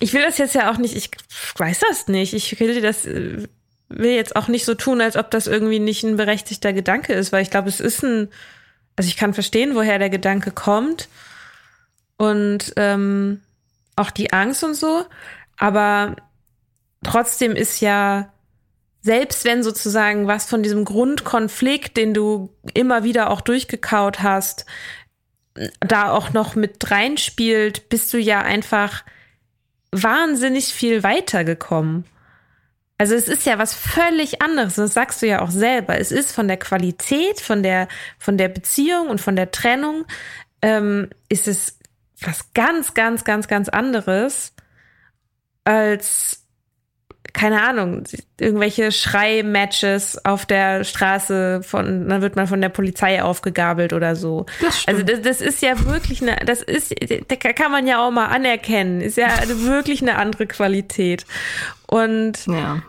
[0.00, 1.10] ich will das jetzt ja auch nicht, ich
[1.56, 2.34] weiß das nicht.
[2.34, 3.48] Ich will das, äh,
[3.88, 7.32] will jetzt auch nicht so tun, als ob das irgendwie nicht ein berechtigter Gedanke ist,
[7.32, 8.28] weil ich glaube, es ist ein,
[9.02, 11.08] also ich kann verstehen, woher der Gedanke kommt
[12.18, 13.40] und ähm,
[13.96, 15.04] auch die Angst und so,
[15.56, 16.14] aber
[17.02, 18.32] trotzdem ist ja,
[19.00, 24.66] selbst wenn sozusagen was von diesem Grundkonflikt, den du immer wieder auch durchgekaut hast,
[25.80, 29.02] da auch noch mit reinspielt, bist du ja einfach
[29.90, 32.04] wahnsinnig viel weitergekommen.
[33.02, 35.98] Also es ist ja was völlig anderes, das sagst du ja auch selber.
[35.98, 40.04] Es ist von der Qualität, von der, von der Beziehung und von der Trennung,
[40.62, 41.80] ähm, ist es
[42.20, 44.54] was ganz, ganz, ganz, ganz anderes
[45.64, 46.46] als
[47.32, 48.04] keine Ahnung,
[48.38, 54.46] irgendwelche Schreimatches auf der Straße von, dann wird man von der Polizei aufgegabelt oder so.
[54.60, 56.94] Das also das, das ist ja wirklich eine, das ist,
[57.26, 61.24] da kann man ja auch mal anerkennen, ist ja wirklich eine andere Qualität.
[61.88, 62.82] Und ja.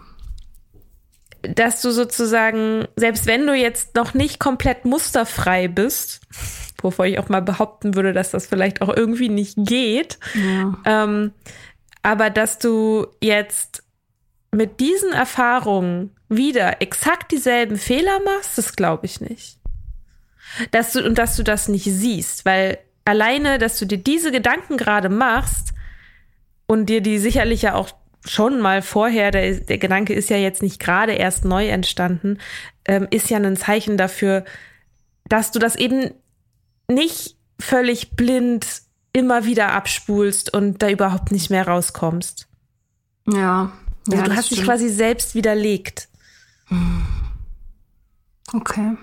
[1.43, 6.21] Dass du sozusagen, selbst wenn du jetzt noch nicht komplett musterfrei bist,
[6.81, 10.77] wovor ich auch mal behaupten würde, dass das vielleicht auch irgendwie nicht geht, Ja.
[10.85, 11.31] ähm,
[12.01, 13.83] aber dass du jetzt
[14.51, 19.57] mit diesen Erfahrungen wieder exakt dieselben Fehler machst, das glaube ich nicht.
[20.71, 24.77] Dass du, und dass du das nicht siehst, weil alleine, dass du dir diese Gedanken
[24.77, 25.73] gerade machst
[26.67, 27.89] und dir die sicherlich ja auch
[28.25, 32.39] schon mal vorher, der, der Gedanke ist ja jetzt nicht gerade erst neu entstanden,
[32.85, 34.45] ähm, ist ja ein Zeichen dafür,
[35.25, 36.11] dass du das eben
[36.87, 38.65] nicht völlig blind
[39.13, 42.47] immer wieder abspulst und da überhaupt nicht mehr rauskommst.
[43.27, 43.71] Ja.
[44.07, 44.67] Also ja, du hast dich stimmt.
[44.67, 46.09] quasi selbst widerlegt.
[48.51, 48.97] Okay.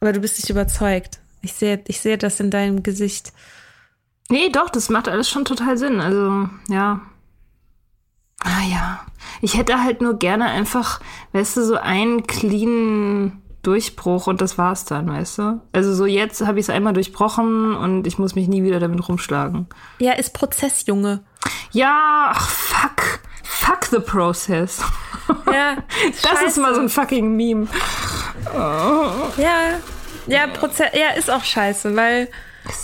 [0.00, 1.20] Aber du bist nicht überzeugt.
[1.42, 3.32] Ich sehe, ich sehe das in deinem Gesicht.
[4.28, 6.00] Nee, doch, das macht alles schon total Sinn.
[6.00, 7.00] Also, ja.
[8.40, 9.00] Ah ja.
[9.40, 11.00] Ich hätte halt nur gerne einfach,
[11.32, 15.60] weißt du, so einen cleanen Durchbruch und das war's dann, weißt du?
[15.72, 19.06] Also so jetzt habe ich es einmal durchbrochen und ich muss mich nie wieder damit
[19.08, 19.66] rumschlagen.
[19.98, 21.22] Ja, ist Prozess, Junge.
[21.72, 23.20] Ja, ach fuck.
[23.42, 24.80] Fuck the process.
[25.52, 25.76] Ja,
[26.22, 27.66] Das ist mal so ein fucking Meme.
[29.36, 29.78] Ja,
[30.26, 32.28] ja, Prozess, ja, ist auch scheiße, weil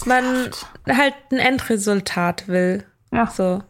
[0.05, 0.51] man
[0.87, 2.85] halt ein Endresultat will.
[3.11, 3.27] Ja.
[3.27, 3.63] So.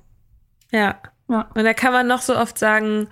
[0.72, 0.96] Ja.
[1.28, 1.48] Ja.
[1.54, 3.08] Und da kann man noch so oft sagen,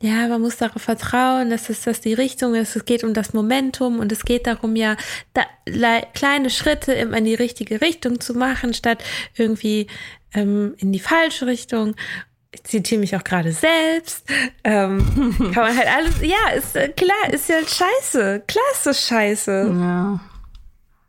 [0.00, 2.74] ja, man muss darauf vertrauen, dass es das die Richtung ist.
[2.74, 4.96] Es geht um das Momentum und es geht darum, ja,
[5.32, 9.04] da, le- kleine Schritte immer in die richtige Richtung zu machen, statt
[9.36, 9.86] irgendwie
[10.34, 11.94] ähm, in die falsche Richtung.
[12.50, 14.28] Ich zitiere mich auch gerade selbst.
[14.64, 14.98] Ähm,
[15.54, 18.42] kann man halt alles, ja, ist äh, klar, ist ja scheiße.
[18.48, 19.72] Klar ist das scheiße.
[19.78, 20.20] Ja.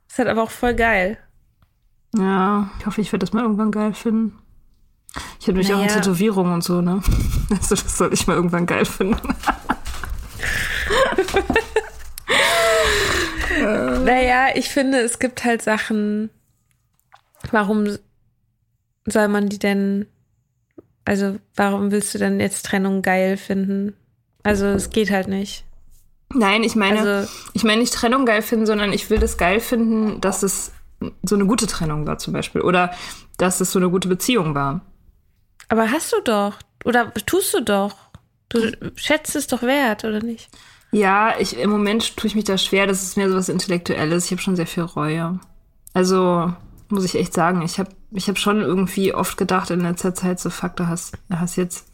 [0.07, 1.17] Ist halt aber auch voll geil.
[2.15, 2.69] Ja.
[2.79, 4.37] Ich hoffe, ich werde das mal irgendwann geil finden.
[5.39, 5.99] Ich hätte mich auch in Naja.
[5.99, 7.01] Tätowierungen und so, ne?
[7.49, 9.17] Also das soll ich mal irgendwann geil finden.
[13.59, 16.29] Naja, ich finde, es gibt halt Sachen.
[17.51, 17.97] Warum
[19.05, 20.07] soll man die denn.
[21.05, 23.93] Also, warum willst du denn jetzt Trennung geil finden?
[24.43, 25.65] Also, es geht halt nicht.
[26.33, 29.59] Nein, ich meine, Also- ich meine nicht Trennung geil finden, sondern ich will das geil
[29.59, 30.71] finden, dass es
[31.23, 32.61] so eine gute Trennung war zum Beispiel.
[32.61, 32.91] Oder
[33.37, 34.81] dass es so eine gute Beziehung war.
[35.69, 36.55] Aber hast du doch.
[36.85, 37.95] Oder tust du doch.
[38.49, 38.59] Du
[38.95, 40.49] schätzt es doch wert, oder nicht?
[40.91, 42.85] Ja, ich, im Moment tue ich mich da schwer.
[42.85, 44.25] Das ist mehr so was Intellektuelles.
[44.25, 45.39] Ich habe schon sehr viel Reue.
[45.93, 46.53] Also
[46.89, 50.39] muss ich echt sagen, ich habe ich hab schon irgendwie oft gedacht in letzter Zeit,
[50.39, 51.87] so fuck, du hast, du hast jetzt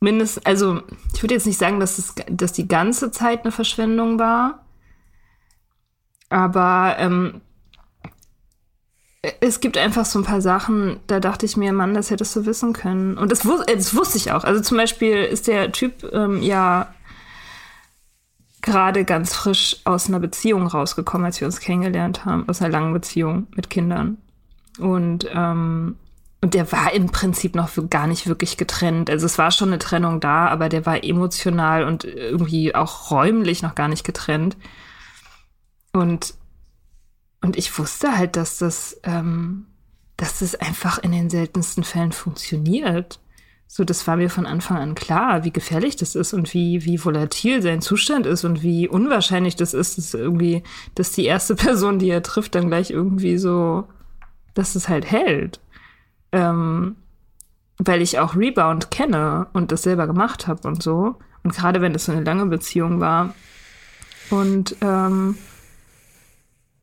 [0.00, 0.82] mindestens, also
[1.14, 4.64] ich würde jetzt nicht sagen, dass, es, dass die ganze Zeit eine Verschwendung war.
[6.30, 7.42] Aber ähm,
[9.40, 12.44] es gibt einfach so ein paar Sachen, da dachte ich mir, Mann, das hättest du
[12.44, 13.16] wissen können.
[13.16, 14.42] Und das, wus äh, das wusste ich auch.
[14.42, 16.92] Also zum Beispiel ist der Typ ähm, ja
[18.62, 22.92] gerade ganz frisch aus einer Beziehung rausgekommen, als wir uns kennengelernt haben, aus einer langen
[22.92, 24.18] Beziehung mit Kindern.
[24.78, 25.96] Und, ähm,
[26.40, 29.08] und der war im Prinzip noch gar nicht wirklich getrennt.
[29.08, 33.62] Also es war schon eine Trennung da, aber der war emotional und irgendwie auch räumlich
[33.62, 34.56] noch gar nicht getrennt.
[35.92, 36.34] Und,
[37.42, 39.66] und ich wusste halt, dass das, ähm,
[40.16, 43.18] dass das einfach in den seltensten Fällen funktioniert.
[43.66, 47.04] So, das war mir von Anfang an klar, wie gefährlich das ist und wie, wie
[47.04, 50.62] volatil sein Zustand ist und wie unwahrscheinlich das ist, dass irgendwie,
[50.94, 53.88] dass die erste Person, die er trifft, dann gleich irgendwie so,
[54.54, 55.60] dass es halt hält.
[56.30, 56.96] Ähm,
[57.78, 61.16] weil ich auch Rebound kenne und das selber gemacht habe und so.
[61.42, 63.34] Und gerade wenn es so eine lange Beziehung war.
[64.30, 65.36] Und, ähm,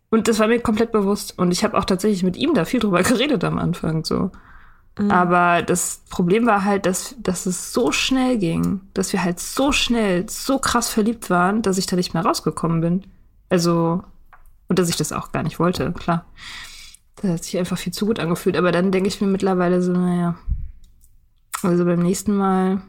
[0.09, 1.37] und das war mir komplett bewusst.
[1.37, 4.03] Und ich habe auch tatsächlich mit ihm da viel drüber geredet am Anfang.
[4.05, 4.31] So.
[4.97, 5.11] Mhm.
[5.11, 9.71] Aber das Problem war halt, dass, dass es so schnell ging, dass wir halt so
[9.71, 13.03] schnell, so krass verliebt waren, dass ich da nicht mehr rausgekommen bin.
[13.49, 14.03] Also,
[14.67, 16.25] und dass ich das auch gar nicht wollte, klar.
[17.17, 18.57] Das hat sich einfach viel zu gut angefühlt.
[18.57, 20.35] Aber dann denke ich mir mittlerweile so, naja,
[21.61, 22.81] also beim nächsten Mal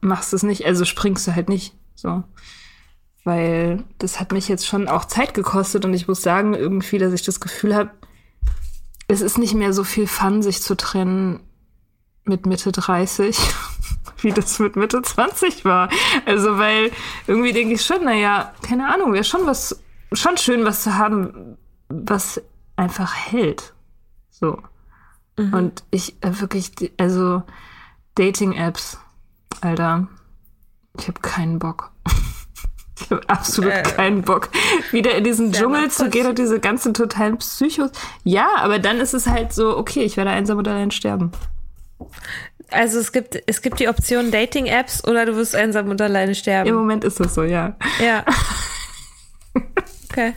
[0.00, 1.74] machst du es nicht, also springst du halt nicht.
[1.94, 2.22] So.
[3.26, 7.12] Weil das hat mich jetzt schon auch Zeit gekostet und ich muss sagen, irgendwie, dass
[7.12, 7.90] ich das Gefühl habe,
[9.08, 11.40] es ist nicht mehr so viel Fun, sich zu trennen
[12.22, 13.36] mit Mitte 30,
[14.18, 15.90] wie das mit Mitte 20 war.
[16.24, 16.92] Also, weil
[17.26, 21.58] irgendwie denke ich schon, naja, keine Ahnung, wäre schon was, schon schön, was zu haben,
[21.88, 22.40] was
[22.76, 23.74] einfach hält.
[24.30, 24.62] So.
[25.36, 25.52] Mhm.
[25.52, 27.42] Und ich äh, wirklich, also
[28.14, 29.00] Dating-Apps,
[29.62, 30.06] Alter,
[30.96, 31.90] ich habe keinen Bock.
[32.98, 34.48] Ich habe absolut äh, keinen Bock,
[34.90, 37.90] wieder in diesen Dschungel zu gehen und diese ganzen totalen Psychos.
[38.24, 41.32] Ja, aber dann ist es halt so, okay, ich werde einsam oder allein sterben.
[42.70, 46.68] Also es gibt, es gibt die Option Dating-Apps oder du wirst einsam und alleine sterben.
[46.68, 47.76] Im Moment ist das so, ja.
[48.02, 48.24] Ja.
[50.10, 50.32] Okay.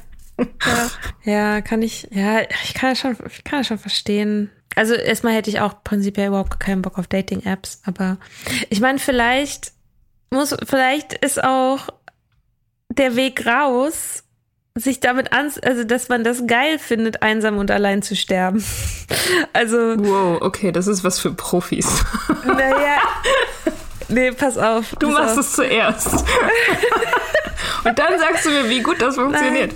[0.65, 0.89] Ja,
[1.23, 4.49] ja kann ich, ja, ich kann das schon, ich kann das schon verstehen.
[4.75, 8.17] Also erstmal hätte ich auch prinzipiell überhaupt keinen Bock auf Dating-Apps, aber
[8.69, 9.71] ich meine, vielleicht
[10.31, 11.87] muss, vielleicht ist auch
[12.89, 14.23] der Weg raus,
[14.75, 18.63] sich damit an, also dass man das geil findet, einsam und allein zu sterben.
[19.53, 19.95] Also.
[19.97, 22.03] Wow, okay, das ist was für Profis.
[22.45, 22.97] Naja.
[24.07, 24.95] Nee, pass auf.
[24.99, 25.45] Du machst auf.
[25.45, 26.13] es zuerst.
[27.83, 29.73] und dann sagst du mir, wie gut das funktioniert.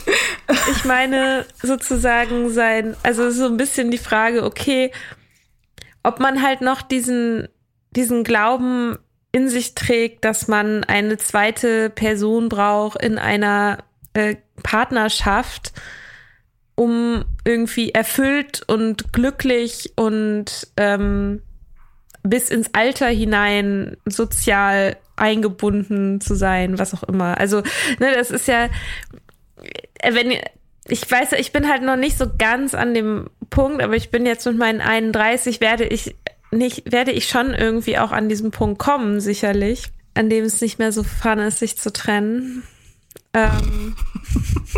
[0.48, 4.92] Nein, ich meine sozusagen sein, also so ein bisschen die Frage, okay,
[6.04, 7.48] ob man halt noch diesen,
[7.92, 8.98] diesen Glauben
[9.34, 13.80] in sich trägt, dass man eine zweite Person braucht in einer
[14.14, 15.74] äh, Partnerschaft,
[16.76, 21.42] um irgendwie erfüllt und glücklich und ähm,
[22.22, 27.38] bis ins Alter hinein sozial eingebunden zu sein, was auch immer.
[27.38, 27.62] Also,
[28.00, 30.32] ne, das ist ja, äh, wenn
[30.88, 34.26] ich weiß, ich bin halt noch nicht so ganz an dem Punkt, aber ich bin
[34.26, 36.16] jetzt mit meinen 31, werde ich
[36.58, 40.80] nicht, werde ich schon irgendwie auch an diesem Punkt kommen, sicherlich, an dem es nicht
[40.80, 42.64] mehr so fun ist, sich zu trennen.
[43.34, 43.96] Ähm.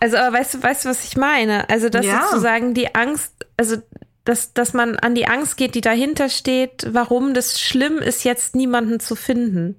[0.00, 1.68] also, aber weißt du, weißt du, was ich meine?
[1.70, 2.24] Also, dass ja.
[2.24, 3.76] sozusagen die Angst, also
[4.24, 8.54] dass, dass man an die Angst geht, die dahinter steht, warum das schlimm ist, jetzt
[8.54, 9.76] niemanden zu finden.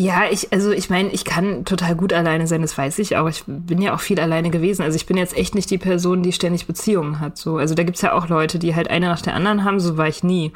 [0.00, 3.28] Ja, ich, also ich meine, ich kann total gut alleine sein, das weiß ich auch.
[3.28, 4.80] Ich bin ja auch viel alleine gewesen.
[4.80, 7.36] Also ich bin jetzt echt nicht die Person, die ständig Beziehungen hat.
[7.36, 7.58] So.
[7.58, 10.08] Also da gibt's ja auch Leute, die halt eine nach der anderen haben, so war
[10.08, 10.54] ich nie.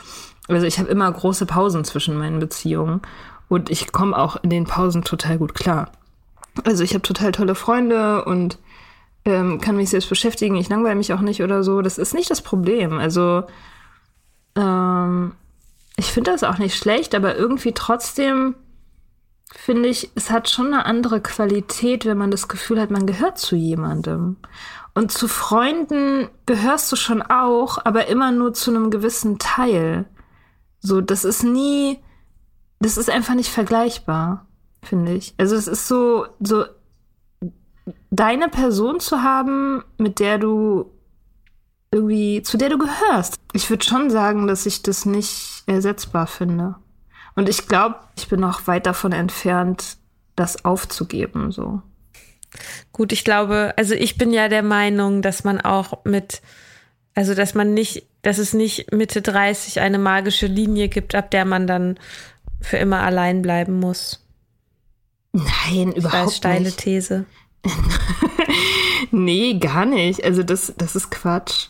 [0.48, 3.02] Also ich habe immer große Pausen zwischen meinen Beziehungen
[3.50, 5.92] und ich komme auch in den Pausen total gut klar.
[6.64, 8.56] Also ich habe total tolle Freunde und
[9.26, 11.82] ähm, kann mich selbst beschäftigen, ich langweile mich auch nicht oder so.
[11.82, 12.98] Das ist nicht das Problem.
[12.98, 13.42] Also
[14.56, 15.32] ähm,
[15.98, 18.54] ich finde das auch nicht schlecht, aber irgendwie trotzdem
[19.56, 23.38] finde ich, es hat schon eine andere Qualität, wenn man das Gefühl hat, man gehört
[23.38, 24.36] zu jemandem.
[24.94, 30.06] Und zu Freunden gehörst du schon auch, aber immer nur zu einem gewissen Teil.
[30.80, 31.98] So, das ist nie,
[32.78, 34.46] das ist einfach nicht vergleichbar,
[34.82, 35.34] finde ich.
[35.38, 36.64] Also es ist so, so
[38.10, 40.90] deine Person zu haben, mit der du
[41.90, 43.40] irgendwie, zu der du gehörst.
[43.52, 46.76] Ich würde schon sagen, dass ich das nicht ersetzbar finde.
[47.34, 49.96] Und ich glaube, ich bin noch weit davon entfernt,
[50.36, 51.82] das aufzugeben, so.
[52.92, 56.42] Gut, ich glaube, also ich bin ja der Meinung, dass man auch mit,
[57.14, 61.44] also dass man nicht, dass es nicht Mitte 30 eine magische Linie gibt, ab der
[61.44, 61.98] man dann
[62.60, 64.24] für immer allein bleiben muss.
[65.32, 66.36] Nein, überhaupt nicht.
[66.36, 67.24] steile These.
[69.10, 70.22] nee, gar nicht.
[70.22, 71.68] Also das, das ist Quatsch.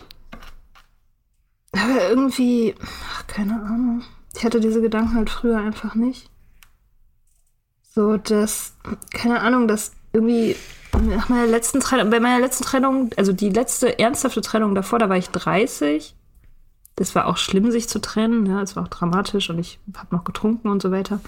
[1.72, 4.02] Aber irgendwie, ach, keine Ahnung.
[4.36, 6.30] Ich hatte diese Gedanken halt früher einfach nicht.
[7.82, 8.74] So, dass,
[9.12, 10.56] keine Ahnung, dass irgendwie
[10.92, 15.08] nach meiner letzten Trennung, bei meiner letzten Trennung, also die letzte ernsthafte Trennung davor, da
[15.08, 16.14] war ich 30.
[16.96, 18.46] Das war auch schlimm, sich zu trennen.
[18.46, 21.20] Ja, es war auch dramatisch und ich habe noch getrunken und so weiter.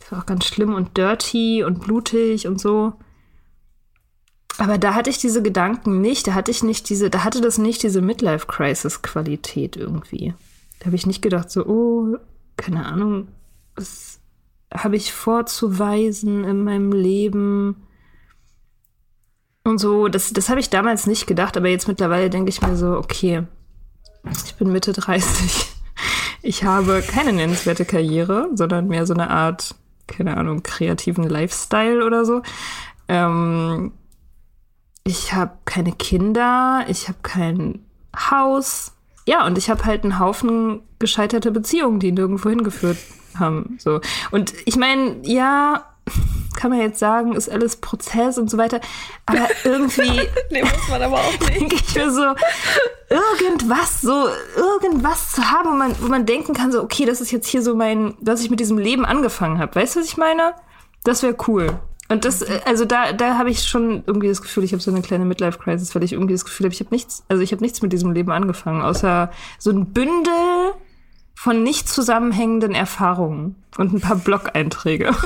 [0.00, 2.94] Das war auch ganz schlimm und dirty und blutig und so.
[4.58, 7.58] Aber da hatte ich diese Gedanken nicht, da hatte ich nicht diese, da hatte das
[7.58, 10.34] nicht diese Midlife-Crisis-Qualität irgendwie.
[10.84, 12.18] Da habe ich nicht gedacht, so, oh,
[12.58, 13.28] keine Ahnung,
[13.74, 14.20] was
[14.70, 17.86] habe ich vorzuweisen in meinem Leben?
[19.64, 22.76] Und so, das, das habe ich damals nicht gedacht, aber jetzt mittlerweile denke ich mir
[22.76, 23.44] so, okay,
[24.44, 25.70] ich bin Mitte 30.
[26.46, 29.74] Ich habe keine nennenswerte Karriere, sondern mehr so eine Art,
[30.06, 32.42] keine Ahnung, kreativen Lifestyle oder so.
[33.08, 33.92] Ähm,
[35.04, 38.93] ich habe keine Kinder, ich habe kein Haus.
[39.26, 42.98] Ja, und ich habe halt einen Haufen gescheiterte Beziehungen, die nirgendwo hingeführt
[43.38, 43.78] haben.
[43.78, 44.00] So.
[44.30, 45.84] Und ich meine, ja,
[46.56, 48.80] kann man jetzt sagen, ist alles Prozess und so weiter.
[49.26, 50.28] Aber irgendwie.
[50.50, 51.54] nee, muss man aber auch nicht.
[51.60, 52.34] Denke ich mir so,
[53.08, 57.30] irgendwas, so, irgendwas zu haben, wo man, wo man denken kann, so, okay, das ist
[57.30, 59.74] jetzt hier so mein, was ich mit diesem Leben angefangen habe.
[59.74, 60.54] Weißt du, was ich meine?
[61.02, 61.78] Das wäre cool.
[62.14, 64.92] Und das, äh, also da, da habe ich schon irgendwie das Gefühl, ich habe so
[64.92, 67.60] eine kleine Midlife-Crisis, weil ich irgendwie das Gefühl habe, ich habe nichts, also ich habe
[67.60, 70.74] nichts mit diesem Leben angefangen, außer so ein Bündel
[71.34, 75.06] von nicht zusammenhängenden Erfahrungen und ein paar Blog-Einträge.
[75.06, 75.10] ja.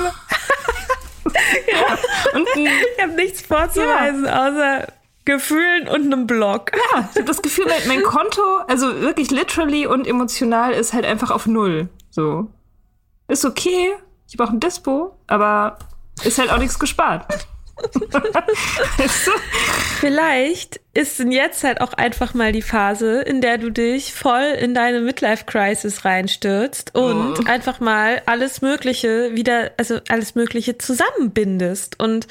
[2.33, 4.47] und ein, ich habe nichts vorzuweisen, ja.
[4.47, 4.87] außer
[5.25, 6.71] Gefühlen und einem Blog.
[6.73, 11.05] Ja, ich habe das Gefühl, mein, mein Konto, also wirklich literally und emotional, ist halt
[11.05, 11.87] einfach auf Null.
[12.09, 12.47] So.
[13.27, 13.93] Ist okay,
[14.27, 15.77] ich brauche ein Dispo, aber
[16.23, 17.25] ist halt auch nichts gespart.
[19.99, 24.43] Vielleicht ist denn jetzt halt auch einfach mal die Phase, in der du dich voll
[24.59, 27.43] in deine Midlife-Crisis reinstürzt und oh.
[27.45, 32.27] einfach mal alles Mögliche wieder, also alles Mögliche zusammenbindest und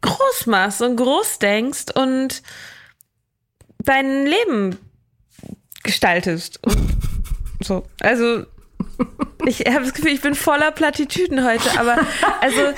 [0.00, 2.42] groß machst und groß denkst und
[3.78, 4.78] dein Leben
[5.82, 6.60] gestaltest.
[7.62, 7.84] So.
[8.00, 8.46] Also
[9.46, 11.98] ich habe das Gefühl, ich bin voller Plattitüden heute, aber
[12.40, 12.72] also,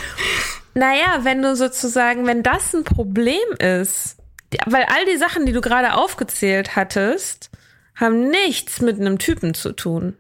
[0.75, 4.17] naja, wenn du sozusagen, wenn das ein Problem ist,
[4.67, 7.51] weil all die Sachen, die du gerade aufgezählt hattest,
[7.95, 10.17] haben nichts mit einem Typen zu tun.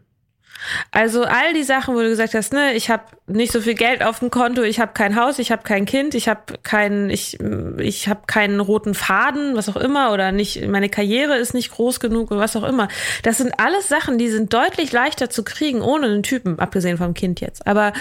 [0.90, 4.02] Also all die Sachen, wo du gesagt hast, ne, ich habe nicht so viel Geld
[4.02, 7.38] auf dem Konto, ich habe kein Haus, ich habe kein Kind, ich habe keinen, ich,
[7.78, 12.00] ich habe keinen roten Faden, was auch immer, oder nicht, meine Karriere ist nicht groß
[12.00, 12.88] genug oder was auch immer.
[13.22, 17.14] Das sind alles Sachen, die sind deutlich leichter zu kriegen ohne einen Typen, abgesehen vom
[17.14, 17.66] Kind jetzt.
[17.66, 17.92] Aber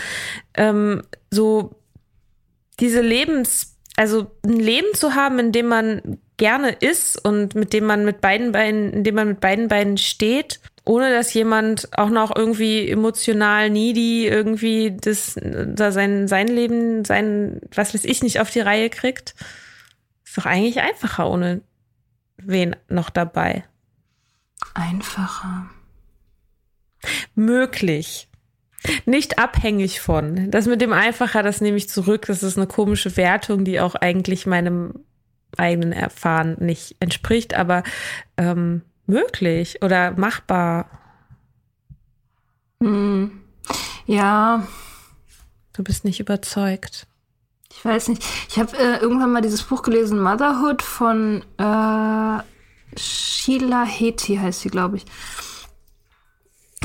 [0.55, 1.75] ähm, so
[2.79, 7.85] diese Lebens, also ein Leben zu haben, in dem man gerne ist und mit dem
[7.85, 12.09] man mit beiden Beinen, in dem man mit beiden Beinen steht ohne dass jemand auch
[12.09, 18.39] noch irgendwie emotional needy irgendwie das, da sein, sein Leben, sein, was weiß ich, nicht
[18.39, 19.35] auf die Reihe kriegt.
[20.25, 21.61] Ist doch eigentlich einfacher ohne
[22.37, 23.63] wen noch dabei.
[24.73, 25.69] Einfacher.
[27.35, 28.27] Möglich.
[29.05, 30.51] Nicht abhängig von.
[30.51, 32.25] Das mit dem einfacher, das nehme ich zurück.
[32.27, 34.93] Das ist eine komische Wertung, die auch eigentlich meinem
[35.57, 37.55] eigenen Erfahren nicht entspricht.
[37.55, 37.83] Aber
[38.37, 40.89] ähm, möglich oder machbar.
[42.81, 43.41] Hm.
[44.05, 44.67] Ja.
[45.73, 47.07] Du bist nicht überzeugt.
[47.71, 48.23] Ich weiß nicht.
[48.49, 52.43] Ich habe äh, irgendwann mal dieses Buch gelesen, Motherhood von äh,
[52.97, 55.05] Sheila Heti heißt sie, glaube ich.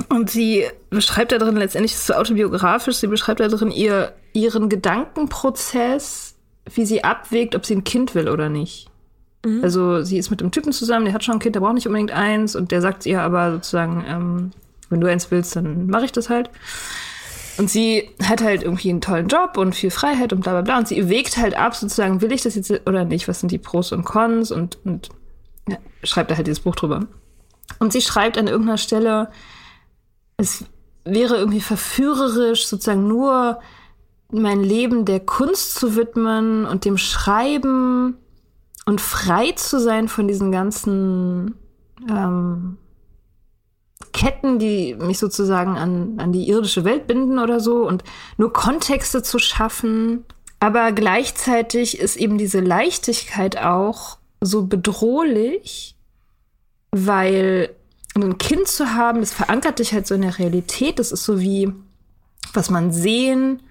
[0.09, 4.15] Und sie beschreibt da drin, letztendlich ist es so autobiografisch, sie beschreibt da drin ihr,
[4.33, 6.35] ihren Gedankenprozess,
[6.75, 8.91] wie sie abwägt, ob sie ein Kind will oder nicht.
[9.45, 9.63] Mhm.
[9.63, 11.87] Also sie ist mit einem Typen zusammen, der hat schon ein Kind, der braucht nicht
[11.87, 14.51] unbedingt eins und der sagt ihr aber sozusagen, ähm,
[14.91, 16.51] wenn du eins willst, dann mache ich das halt.
[17.59, 20.79] Und sie hat halt irgendwie einen tollen Job und viel Freiheit und bla bla bla.
[20.79, 23.29] Und sie wägt halt ab, sozusagen, will ich das jetzt oder nicht?
[23.29, 24.51] Was sind die Pros und Cons?
[24.51, 25.11] Und, und
[25.69, 27.07] ja, schreibt da halt dieses Buch drüber.
[27.79, 29.29] Und sie schreibt an irgendeiner Stelle,
[30.39, 30.65] es
[31.05, 33.61] wäre irgendwie verführerisch, sozusagen nur
[34.31, 38.17] mein Leben der Kunst zu widmen und dem Schreiben
[38.85, 41.55] und frei zu sein von diesen ganzen
[42.09, 42.79] ähm,
[44.13, 48.05] Ketten, die mich sozusagen an, an die irdische Welt binden oder so und
[48.37, 50.25] nur Kontexte zu schaffen.
[50.61, 55.97] Aber gleichzeitig ist eben diese Leichtigkeit auch so bedrohlich,
[56.91, 57.71] weil
[58.15, 60.99] ein Kind zu haben, das verankert dich halt so in der Realität.
[60.99, 61.73] Das ist so wie,
[62.53, 63.63] was man sehen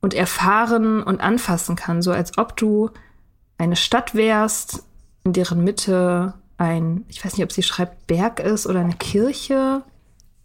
[0.00, 2.02] und erfahren und anfassen kann.
[2.02, 2.90] So als ob du
[3.58, 4.84] eine Stadt wärst,
[5.24, 9.82] in deren Mitte ein, ich weiß nicht, ob sie schreibt, Berg ist oder eine Kirche.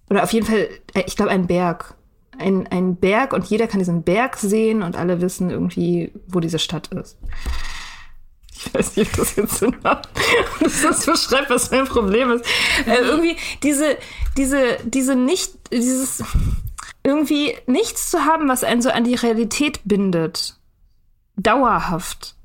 [0.09, 1.95] Oder auf jeden Fall, äh, ich glaube, ein Berg.
[2.37, 6.59] Ein, ein Berg und jeder kann diesen Berg sehen und alle wissen irgendwie, wo diese
[6.59, 7.17] Stadt ist.
[8.53, 10.09] Ich weiß nicht, ob das jetzt Sinn macht.
[10.59, 12.45] dass das beschreibt, was mein Problem ist.
[12.85, 13.97] Äh, irgendwie diese,
[14.37, 16.23] diese, diese nicht, dieses,
[17.03, 20.57] irgendwie nichts zu haben, was einen so an die Realität bindet.
[21.37, 22.35] Dauerhaft.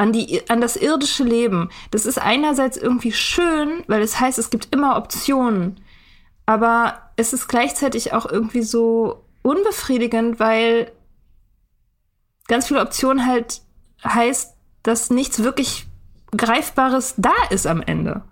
[0.00, 1.68] An, die, an das irdische Leben.
[1.90, 5.78] Das ist einerseits irgendwie schön, weil es heißt, es gibt immer Optionen.
[6.46, 10.90] Aber es ist gleichzeitig auch irgendwie so unbefriedigend, weil
[12.48, 13.60] ganz viele Optionen halt
[14.02, 15.86] heißt, dass nichts wirklich
[16.34, 18.22] Greifbares da ist am Ende.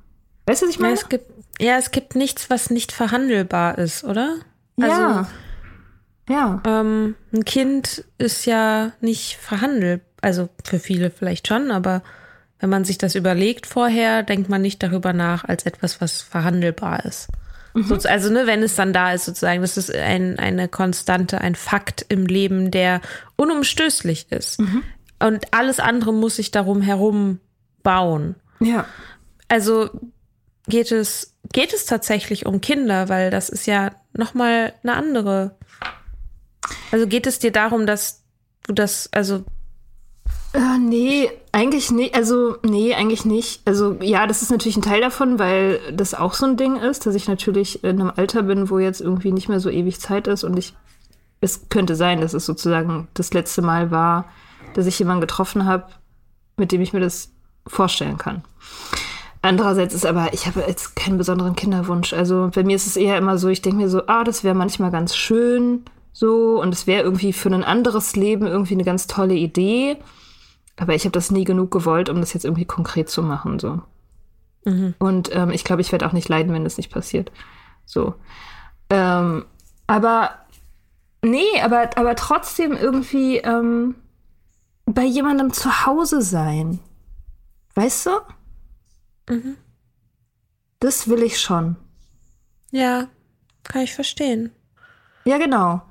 [0.46, 0.94] Weißt du, was ich meine?
[0.94, 4.36] Ja, es gibt, ja, es gibt nichts, was nicht verhandelbar ist, oder?
[4.78, 4.86] ja.
[5.18, 5.30] Also,
[6.30, 6.62] ja.
[6.64, 10.07] ähm, ein Kind ist ja nicht verhandelbar.
[10.20, 12.02] Also für viele vielleicht schon, aber
[12.60, 17.04] wenn man sich das überlegt vorher, denkt man nicht darüber nach als etwas, was verhandelbar
[17.04, 17.28] ist.
[17.74, 21.54] So, also, ne, wenn es dann da ist, sozusagen, das ist ein, eine Konstante, ein
[21.54, 23.00] Fakt im Leben, der
[23.36, 24.58] unumstößlich ist.
[25.20, 27.40] Und alles andere muss sich darum herum
[27.82, 28.34] bauen.
[28.60, 28.86] Ja.
[29.48, 29.90] Also
[30.66, 35.56] geht es, geht es tatsächlich um Kinder, weil das ist ja nochmal eine andere.
[36.90, 38.22] Also geht es dir darum, dass
[38.66, 39.44] du das, also
[40.54, 42.14] Äh, nee, eigentlich nicht.
[42.14, 43.60] Also, nee, eigentlich nicht.
[43.66, 47.06] Also, ja, das ist natürlich ein Teil davon, weil das auch so ein Ding ist,
[47.06, 50.26] dass ich natürlich in einem Alter bin, wo jetzt irgendwie nicht mehr so ewig Zeit
[50.26, 50.74] ist und ich,
[51.40, 54.24] es könnte sein, dass es sozusagen das letzte Mal war,
[54.74, 55.86] dass ich jemanden getroffen habe,
[56.56, 57.30] mit dem ich mir das
[57.66, 58.42] vorstellen kann.
[59.42, 62.12] Andererseits ist aber, ich habe jetzt keinen besonderen Kinderwunsch.
[62.12, 64.54] Also bei mir ist es eher immer so, ich denke mir so, ah, das wäre
[64.54, 69.06] manchmal ganz schön so und es wäre irgendwie für ein anderes Leben irgendwie eine ganz
[69.06, 69.96] tolle Idee.
[70.78, 73.58] Aber ich habe das nie genug gewollt, um das jetzt irgendwie konkret zu machen.
[73.58, 73.82] So.
[74.98, 77.32] Und ähm, ich glaube, ich werde auch nicht leiden, wenn das nicht passiert.
[77.84, 78.14] So.
[78.90, 79.44] Ähm,
[79.86, 80.30] aber
[81.22, 83.96] nee, aber, aber trotzdem irgendwie ähm,
[84.86, 86.78] bei jemandem zu Hause sein.
[87.74, 88.10] Weißt du?
[90.80, 91.76] Das will ich schon.
[92.70, 93.08] ja,
[93.64, 94.52] kann ich verstehen.
[95.24, 95.82] Ja, genau.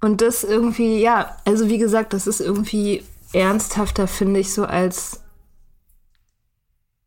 [0.00, 5.22] Und das irgendwie, ja, also wie gesagt, das ist irgendwie ernsthafter, finde ich, so als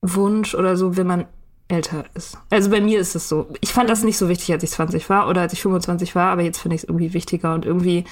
[0.02, 1.26] Wunsch oder so, wenn man
[1.68, 2.38] älter ist.
[2.52, 3.48] Also bei mir ist es so.
[3.62, 6.32] Ich fand das nicht so wichtig, als ich 20 war oder als ich 25 war,
[6.32, 8.06] aber jetzt finde ich es irgendwie wichtiger und irgendwie,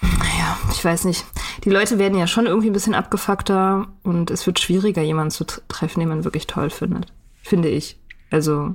[0.00, 1.24] naja, ich weiß nicht.
[1.64, 5.44] Die Leute werden ja schon irgendwie ein bisschen abgefuckter und es wird schwieriger, jemanden zu
[5.44, 7.12] tr- treffen, den man wirklich toll findet.
[7.42, 7.98] Finde ich.
[8.30, 8.74] Also,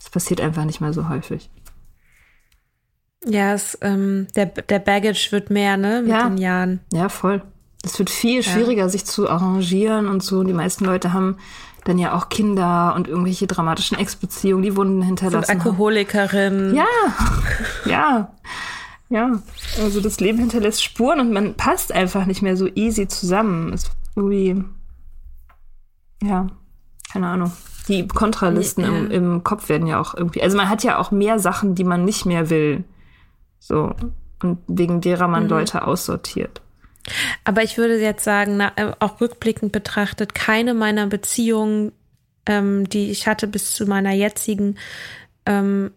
[0.00, 1.50] es passiert einfach nicht mehr so häufig.
[3.26, 6.28] Ja, es, ähm, der, der Baggage wird mehr, ne, mit Ja.
[6.28, 6.80] den Jahren.
[6.92, 7.42] Ja, voll.
[7.84, 10.42] Es wird viel schwieriger, sich zu arrangieren und so.
[10.42, 11.36] Die meisten Leute haben
[11.84, 15.60] dann ja auch Kinder und irgendwelche dramatischen Ex-Beziehungen, die Wunden Und hinterlassen haben.
[15.60, 16.74] Alkoholikerin.
[16.74, 16.86] Ja,
[17.84, 18.32] ja,
[19.10, 19.38] ja.
[19.82, 23.72] Also das Leben hinterlässt Spuren und man passt einfach nicht mehr so easy zusammen.
[23.74, 24.64] Ist irgendwie,
[26.22, 26.46] ja,
[27.12, 27.52] keine Ahnung.
[27.88, 28.88] Die Kontralisten Ja.
[28.88, 31.84] im, im Kopf werden ja auch irgendwie, also man hat ja auch mehr Sachen, die
[31.84, 32.84] man nicht mehr will.
[33.66, 33.94] So.
[34.42, 36.60] Und wegen derer man Leute aussortiert.
[37.44, 41.92] Aber ich würde jetzt sagen, na, äh, auch rückblickend betrachtet, keine meiner Beziehungen,
[42.44, 44.76] ähm, die ich hatte bis zu meiner jetzigen,
[45.46, 45.92] ähm,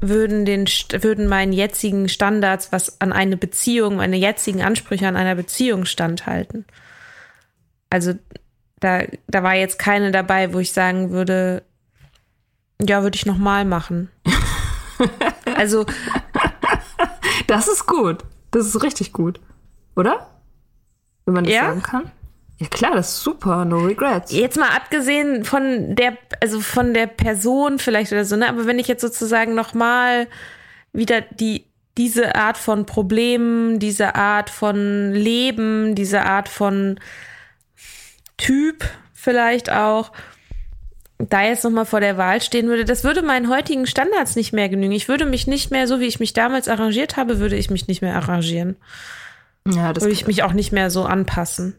[0.00, 5.34] würden den würden meinen jetzigen Standards, was an eine Beziehung, meine jetzigen Ansprüche an einer
[5.34, 6.64] Beziehung standhalten.
[7.90, 8.14] Also
[8.80, 11.62] da, da war jetzt keine dabei, wo ich sagen würde,
[12.80, 14.10] ja, würde ich noch mal machen.
[15.56, 15.86] also
[17.46, 18.24] Das ist gut.
[18.50, 19.40] Das ist richtig gut.
[19.94, 20.30] Oder?
[21.24, 21.66] Wenn man das Ja?
[21.68, 22.10] sagen kann.
[22.58, 23.64] Ja klar, das ist super.
[23.66, 24.32] No regrets.
[24.32, 28.48] Jetzt mal abgesehen von der, also von der Person vielleicht oder so, ne?
[28.48, 30.26] Aber wenn ich jetzt sozusagen nochmal
[30.92, 31.66] wieder die,
[31.98, 36.98] diese Art von Problemen, diese Art von Leben, diese Art von
[38.38, 40.12] Typ vielleicht auch,
[41.18, 44.68] da jetzt nochmal vor der Wahl stehen würde, das würde meinen heutigen Standards nicht mehr
[44.68, 44.92] genügen.
[44.92, 47.88] Ich würde mich nicht mehr, so wie ich mich damals arrangiert habe, würde ich mich
[47.88, 48.76] nicht mehr arrangieren
[49.66, 51.76] Ja, das würde ich mich auch nicht mehr so anpassen.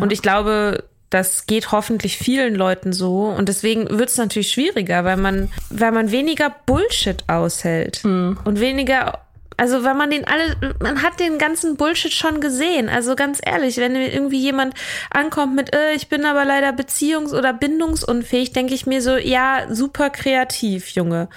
[0.00, 3.24] Und ich glaube, das geht hoffentlich vielen Leuten so.
[3.26, 8.04] Und deswegen wird es natürlich schwieriger, weil man, weil man weniger Bullshit aushält.
[8.44, 9.20] Und weniger,
[9.56, 12.88] also weil man den alle, man hat den ganzen Bullshit schon gesehen.
[12.88, 14.74] Also ganz ehrlich, wenn irgendwie jemand
[15.10, 19.66] ankommt mit, äh, ich bin aber leider beziehungs- oder bindungsunfähig, denke ich mir so, ja,
[19.70, 21.28] super kreativ, Junge.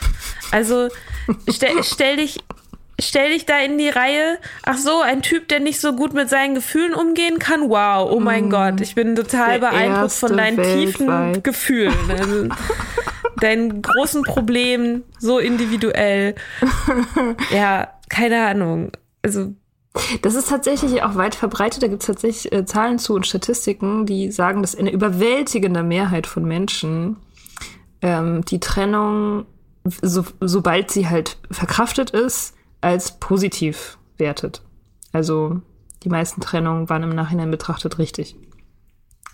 [0.51, 0.89] Also
[1.49, 2.39] stell, stell dich,
[2.99, 4.37] stell dich da in die Reihe.
[4.63, 7.69] Ach so, ein Typ, der nicht so gut mit seinen Gefühlen umgehen kann.
[7.69, 11.43] Wow, oh mein Gott, ich bin total beeindruckt von deinen tiefen weltweit.
[11.43, 11.93] Gefühlen.
[12.17, 12.49] Also,
[13.39, 16.33] deinen großen Problemen, so individuell.
[17.51, 18.91] Ja, keine Ahnung.
[19.21, 19.53] Also,
[20.21, 21.83] Das ist tatsächlich auch weit verbreitet.
[21.83, 26.25] Da gibt es tatsächlich äh, Zahlen zu und Statistiken, die sagen, dass eine überwältigende Mehrheit
[26.25, 27.17] von Menschen
[28.01, 29.45] ähm, die Trennung
[30.01, 34.61] so, sobald sie halt verkraftet ist, als positiv wertet.
[35.11, 35.61] Also
[36.03, 38.35] die meisten Trennungen waren im Nachhinein betrachtet richtig.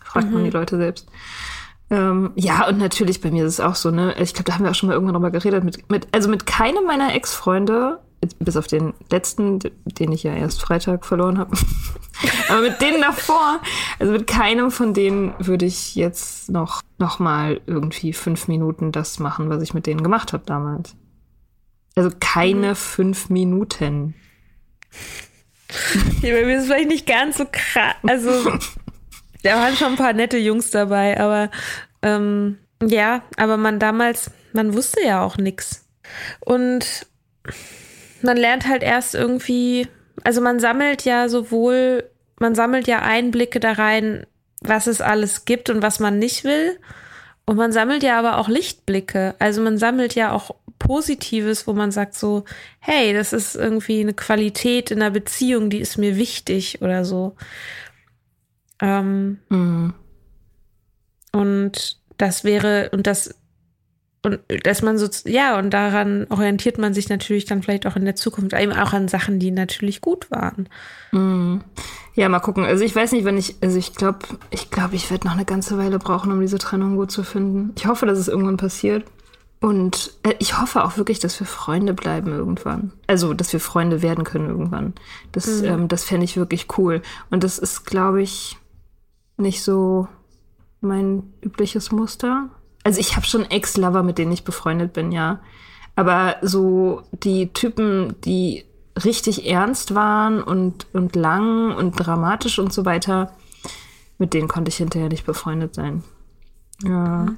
[0.04, 1.10] Fragt man die Leute selbst.
[1.90, 4.16] Ähm, ja, und natürlich bei mir ist es auch so, ne?
[4.20, 5.64] Ich glaube, da haben wir auch schon mal irgendwann drüber geredet.
[5.64, 8.00] Mit, mit, also mit keinem meiner Ex-Freunde,
[8.40, 11.56] bis auf den letzten, den ich ja erst Freitag verloren habe.
[12.50, 13.60] Aber mit denen davor,
[14.00, 19.20] also mit keinem von denen würde ich jetzt noch, noch mal irgendwie fünf Minuten das
[19.20, 20.96] machen, was ich mit denen gemacht habe damals.
[21.96, 24.16] Also keine fünf Minuten.
[26.22, 27.96] Ja, bei mir ist es vielleicht nicht ganz so krass.
[28.08, 28.58] Also,
[29.44, 31.52] da waren schon ein paar nette Jungs dabei, aber
[32.02, 35.86] ähm, ja, aber man damals, man wusste ja auch nichts.
[36.40, 37.08] Und
[38.22, 39.88] man lernt halt erst irgendwie,
[40.24, 44.26] also man sammelt ja sowohl, man sammelt ja Einblicke da rein,
[44.62, 46.80] was es alles gibt und was man nicht will.
[47.46, 49.36] Und man sammelt ja aber auch Lichtblicke.
[49.40, 52.46] Also man sammelt ja auch Positives, wo man sagt so,
[52.80, 57.36] hey, das ist irgendwie eine Qualität in einer Beziehung, die ist mir wichtig oder so.
[58.82, 59.94] Ähm, Mhm.
[61.32, 63.36] und das wäre, und das,
[64.24, 68.06] und dass man so, ja, und daran orientiert man sich natürlich dann vielleicht auch in
[68.06, 70.70] der Zukunft, eben auch an Sachen, die natürlich gut waren.
[71.12, 71.62] Mhm.
[72.16, 72.64] Ja, mal gucken.
[72.64, 74.20] Also ich weiß nicht, wenn ich, also ich glaube,
[74.50, 77.74] ich glaube, ich werde noch eine ganze Weile brauchen, um diese Trennung gut zu finden.
[77.76, 79.04] Ich hoffe, dass es irgendwann passiert.
[79.60, 82.92] Und äh, ich hoffe auch wirklich, dass wir Freunde bleiben irgendwann.
[83.08, 84.94] Also, dass wir Freunde werden können irgendwann.
[85.32, 87.02] Das, ähm, das fände ich wirklich cool.
[87.30, 88.58] Und das ist, glaube ich,
[89.38, 90.08] nicht so
[90.82, 92.50] mein übliches Muster.
[92.84, 95.40] Also ich habe schon Ex-Lover, mit denen ich befreundet bin, ja.
[95.96, 98.66] Aber so die Typen, die
[99.04, 103.34] richtig ernst waren und, und lang und dramatisch und so weiter,
[104.18, 106.04] mit denen konnte ich hinterher nicht befreundet sein.
[106.84, 107.36] Ja.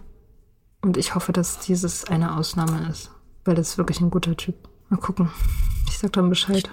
[0.82, 3.12] Und ich hoffe, dass dieses eine Ausnahme ist.
[3.44, 4.56] Weil das ist wirklich ein guter Typ.
[4.90, 5.32] Mal gucken.
[5.88, 6.70] Ich sag dann Bescheid.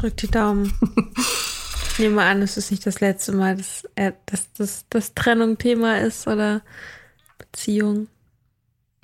[0.00, 0.72] Drück die Daumen.
[1.92, 5.58] Ich nehme an, es ist nicht das letzte Mal, dass, er, dass das, das Trennung
[5.58, 6.62] Thema ist oder
[7.40, 8.08] Beziehung.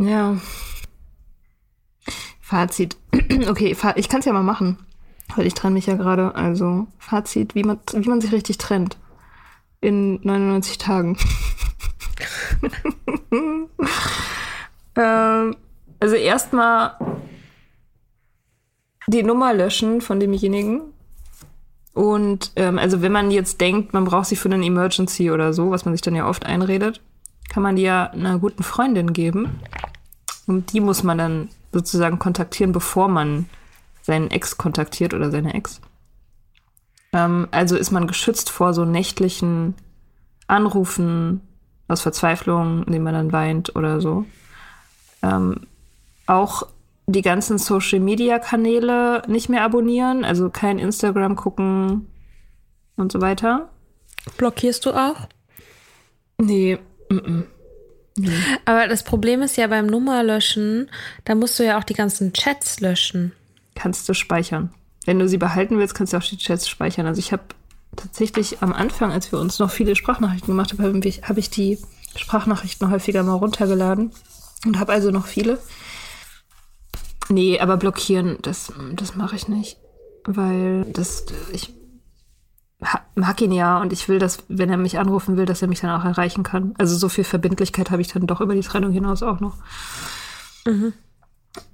[0.01, 0.37] Ja.
[2.41, 2.97] Fazit.
[3.49, 4.79] Okay, ich kann es ja mal machen.
[5.35, 6.35] Weil ich trenne mich ja gerade.
[6.35, 8.97] Also Fazit, wie man, wie man sich richtig trennt.
[9.81, 11.19] In 99 Tagen.
[14.97, 15.57] ähm,
[16.01, 16.95] also erstmal
[19.07, 20.83] die Nummer löschen von demjenigen.
[21.93, 25.71] Und ähm, also wenn man jetzt denkt, man braucht sie für einen Emergency oder so,
[25.71, 27.01] was man sich dann ja oft einredet,
[27.49, 29.61] kann man die ja einer guten Freundin geben.
[30.47, 33.47] Und die muss man dann sozusagen kontaktieren, bevor man
[34.03, 35.81] seinen Ex kontaktiert oder seine Ex.
[37.13, 39.75] Ähm, also ist man geschützt vor so nächtlichen
[40.47, 41.41] Anrufen
[41.89, 44.25] aus Verzweiflung, indem man dann weint oder so.
[45.23, 45.67] Ähm,
[46.27, 46.65] auch
[47.07, 52.09] die ganzen Social-Media-Kanäle nicht mehr abonnieren, also kein Instagram gucken
[52.97, 53.69] und so weiter.
[54.37, 55.29] Blockierst du auch?
[56.39, 56.79] Nee,
[58.65, 60.91] Aber das Problem ist ja beim Nummerlöschen,
[61.25, 63.33] da musst du ja auch die ganzen Chats löschen.
[63.75, 64.73] kannst du speichern.
[65.05, 67.07] Wenn du sie behalten willst, kannst du auch die Chats speichern.
[67.07, 67.43] Also ich habe
[67.95, 71.79] tatsächlich am Anfang, als wir uns noch viele Sprachnachrichten gemacht haben, habe ich, die
[72.17, 74.13] Sprachnachrichten häufiger mal runtergeladen
[74.65, 75.59] und habe also noch viele.
[77.29, 79.79] Nee, aber blockieren, das, das mache ich nicht.
[80.25, 81.73] Weil das, ich
[83.15, 85.81] mag ihn ja und ich will, dass, wenn er mich anrufen will, dass er mich
[85.81, 86.75] dann auch erreichen kann.
[86.79, 89.55] Also so viel Verbindlichkeit habe ich dann doch über die Trennung hinaus auch noch.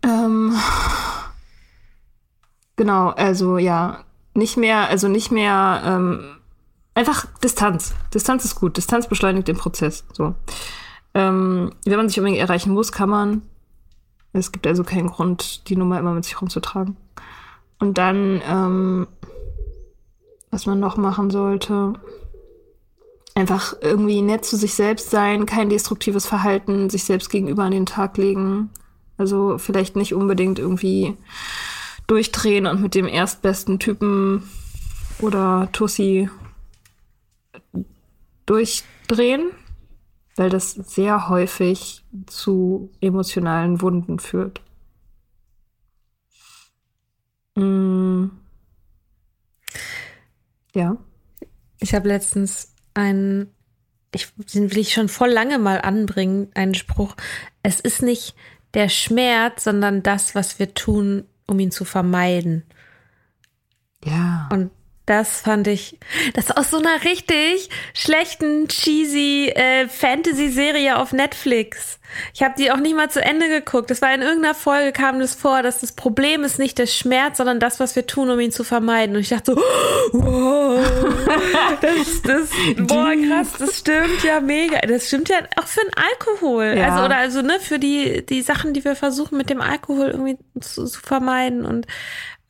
[0.03, 0.55] Ähm,
[2.77, 6.37] genau, also ja, nicht mehr, also nicht mehr, ähm,
[6.95, 7.95] einfach Distanz.
[8.15, 8.77] Distanz ist gut.
[8.77, 10.05] Distanz beschleunigt den Prozess.
[10.13, 10.35] So.
[11.15, 13.43] Ähm, wenn man sich unbedingt erreichen muss, kann man.
[14.33, 16.97] Es gibt also keinen Grund, die Nummer immer mit sich rumzutragen.
[17.79, 19.07] Und dann, ähm,
[20.53, 21.95] was man noch machen sollte,
[23.35, 27.87] einfach irgendwie nett zu sich selbst sein, kein destruktives Verhalten sich selbst gegenüber an den
[27.87, 28.71] Tag legen.
[29.17, 31.17] Also vielleicht nicht unbedingt irgendwie
[32.07, 34.43] durchdrehen und mit dem erstbesten Typen
[35.21, 36.29] oder Tussi
[38.45, 39.51] durchdrehen,
[40.37, 44.61] weil das sehr häufig zu emotionalen Wunden führt.
[47.55, 48.42] Mm.
[50.75, 50.97] Ja.
[51.79, 53.53] Ich habe letztens einen,
[54.15, 57.17] ich, den will ich schon voll lange mal anbringen, einen Spruch.
[57.63, 58.35] Es ist nicht
[58.75, 62.65] der Schmerz, sondern das, was wir tun, um ihn zu vermeiden.
[64.05, 64.49] Ja.
[64.53, 64.71] Und
[65.05, 65.99] Das fand ich,
[66.35, 71.99] das aus so einer richtig schlechten, cheesy äh, Fantasy-Serie auf Netflix.
[72.35, 73.91] Ich habe die auch nicht mal zu Ende geguckt.
[73.91, 77.39] Das war in irgendeiner Folge kam das vor, dass das Problem ist nicht der Schmerz,
[77.39, 79.17] sondern das, was wir tun, um ihn zu vermeiden.
[79.17, 79.57] Und ich dachte so,
[80.13, 80.81] wow,
[81.81, 82.51] das, das,
[82.87, 84.79] boah, krass, das stimmt ja mega.
[84.83, 86.75] Das stimmt ja auch für den Alkohol.
[86.77, 86.91] Ja.
[86.91, 90.39] Also, oder also, ne, für die, die Sachen, die wir versuchen mit dem Alkohol irgendwie
[90.61, 91.65] zu, zu vermeiden.
[91.65, 91.87] Und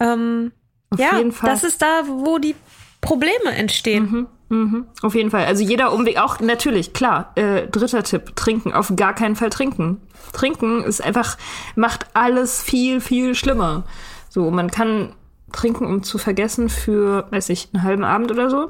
[0.00, 0.52] ähm,
[0.92, 1.50] Auf ja, jeden Fall.
[1.50, 2.54] das ist da, wo die
[3.00, 4.28] Probleme entstehen.
[4.48, 5.46] Mhm, auf jeden Fall.
[5.46, 7.32] Also jeder Umweg, auch natürlich, klar.
[7.36, 8.74] Äh, dritter Tipp, trinken.
[8.74, 10.02] Auf gar keinen Fall trinken.
[10.34, 11.38] Trinken ist einfach,
[11.74, 13.84] macht alles viel, viel schlimmer.
[14.28, 15.14] So, man kann
[15.52, 18.68] trinken, um zu vergessen für, weiß ich, einen halben Abend oder so.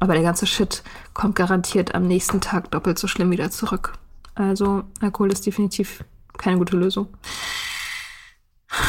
[0.00, 0.82] Aber der ganze Shit
[1.12, 3.92] kommt garantiert am nächsten Tag doppelt so schlimm wieder zurück.
[4.34, 6.02] Also Alkohol ist definitiv
[6.38, 7.08] keine gute Lösung.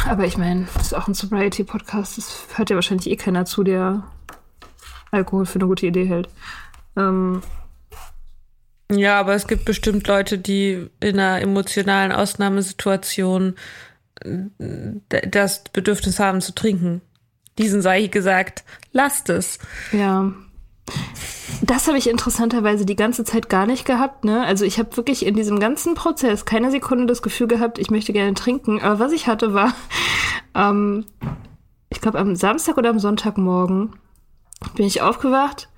[0.07, 2.17] Aber ich meine, das ist auch ein Sobriety-Podcast.
[2.17, 4.03] Das hört ja wahrscheinlich eh keiner zu, der
[5.11, 6.29] Alkohol für eine gute Idee hält.
[6.95, 7.41] Ähm,
[8.91, 13.55] Ja, aber es gibt bestimmt Leute, die in einer emotionalen Ausnahmesituation
[14.21, 17.01] äh, das Bedürfnis haben zu trinken.
[17.57, 19.59] Diesen sei gesagt, lasst es.
[19.91, 20.31] ja.
[21.61, 24.23] Das habe ich interessanterweise die ganze Zeit gar nicht gehabt.
[24.23, 24.43] Ne?
[24.43, 28.13] Also ich habe wirklich in diesem ganzen Prozess keine Sekunde das Gefühl gehabt, ich möchte
[28.13, 28.81] gerne trinken.
[28.81, 29.73] Aber was ich hatte war,
[30.55, 31.05] ähm,
[31.89, 33.93] ich glaube am Samstag oder am Sonntagmorgen
[34.75, 35.69] bin ich aufgewacht,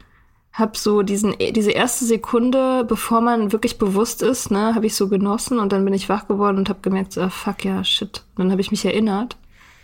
[0.51, 5.07] habe so diesen diese erste Sekunde, bevor man wirklich bewusst ist, ne, habe ich so
[5.07, 8.23] genossen und dann bin ich wach geworden und habe gemerkt, so, ah, fuck ja, shit.
[8.35, 9.37] Und dann habe ich mich erinnert.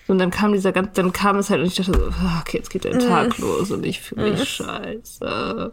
[0.07, 2.57] Und dann kam dieser ganz, dann kam es halt und ich dachte so, ah, okay,
[2.57, 5.71] jetzt geht der Tag los und ich fühle mich scheiße.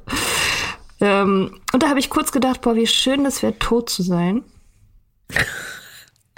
[1.00, 4.44] Ähm, und da habe ich kurz gedacht, boah, wie schön das wäre, tot zu sein.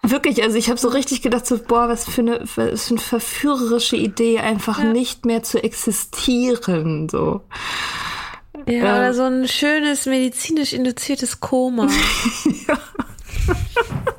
[0.04, 3.00] Wirklich, also ich habe so richtig gedacht, so, boah, was für eine, was für eine
[3.00, 7.08] verführerische Idee, einfach nicht mehr zu existieren.
[7.08, 7.42] So.
[8.66, 8.96] Ja, Ja.
[8.96, 11.88] oder so ein schönes medizinisch induziertes Koma.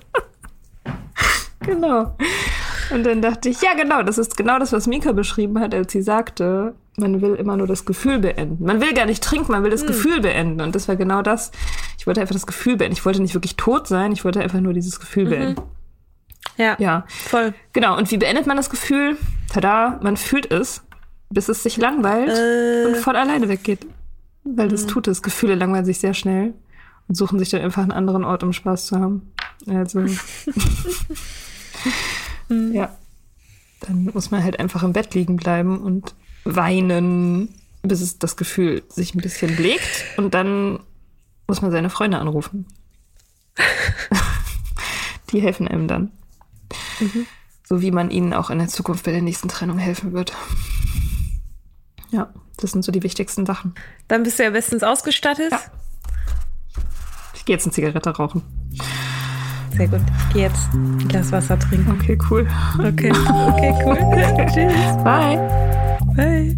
[1.61, 2.15] Genau.
[2.91, 5.91] Und dann dachte ich, ja, genau, das ist genau das, was Mika beschrieben hat, als
[5.91, 8.63] sie sagte, man will immer nur das Gefühl beenden.
[8.63, 10.61] Man will gar nicht trinken, man will das Gefühl beenden.
[10.61, 11.51] Und das war genau das.
[11.97, 12.93] Ich wollte einfach das Gefühl beenden.
[12.93, 15.61] Ich wollte nicht wirklich tot sein, ich wollte einfach nur dieses Gefühl beenden.
[16.57, 17.05] Ja, Ja.
[17.07, 17.53] voll.
[17.73, 17.97] Genau.
[17.97, 19.17] Und wie beendet man das Gefühl?
[19.51, 20.83] Tada, man fühlt es,
[21.31, 22.29] bis es sich langweilt
[22.87, 23.87] und von alleine weggeht.
[24.43, 25.21] Weil das tut es.
[25.23, 26.53] Gefühle langweilen sich sehr schnell
[27.07, 29.31] und suchen sich dann einfach einen anderen Ort, um Spaß zu haben.
[29.67, 30.05] Also.
[32.49, 32.95] ja.
[33.81, 36.15] Dann muss man halt einfach im Bett liegen bleiben und
[36.45, 37.49] weinen,
[37.81, 40.05] bis es das Gefühl sich ein bisschen legt.
[40.17, 40.79] Und dann
[41.47, 42.65] muss man seine Freunde anrufen.
[45.31, 46.11] Die helfen einem dann.
[47.63, 50.33] So wie man ihnen auch in der Zukunft bei der nächsten Trennung helfen wird.
[52.11, 53.73] Ja, das sind so die wichtigsten Sachen.
[54.07, 55.51] Dann bist du ja bestens ausgestattet.
[55.51, 55.59] Ja.
[57.33, 58.43] Ich gehe jetzt eine Zigarette rauchen.
[59.75, 60.01] Sehr gut.
[60.27, 61.91] Ich gehe jetzt ein Glas Wasser trinken.
[61.91, 62.47] Okay, cool.
[62.79, 63.97] Okay, okay, cool.
[64.53, 65.03] Tschüss.
[65.03, 65.39] Bye.
[66.15, 66.57] Bye.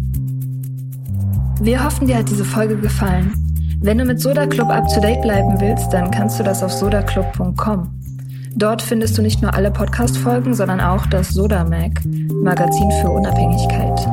[1.60, 3.32] Wir hoffen, dir hat diese Folge gefallen.
[3.80, 6.72] Wenn du mit Soda Club up to date bleiben willst, dann kannst du das auf
[6.72, 7.90] sodaclub.com.
[8.54, 12.02] Dort findest du nicht nur alle Podcast-Folgen, sondern auch das Soda Mag,
[12.42, 14.06] Magazin für Unabhängigkeit.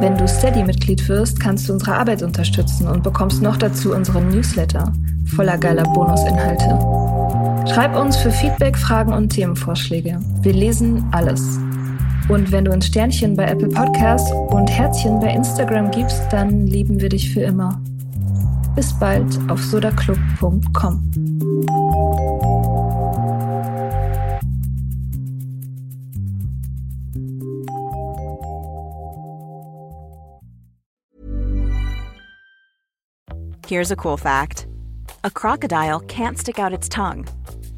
[0.00, 4.92] Wenn du Steady-Mitglied wirst, kannst du unsere Arbeit unterstützen und bekommst noch dazu unseren Newsletter
[5.26, 7.11] voller geiler Bonusinhalte.
[7.68, 10.18] Schreib uns für Feedback, Fragen und Themenvorschläge.
[10.42, 11.58] Wir lesen alles.
[12.28, 17.00] Und wenn du uns Sternchen bei Apple Podcasts und Herzchen bei Instagram gibst, dann lieben
[17.00, 17.80] wir dich für immer.
[18.74, 21.10] Bis bald auf sodaclub.com.
[33.66, 34.66] Here's a cool fact
[35.24, 37.24] a crocodile can't stick out its tongue.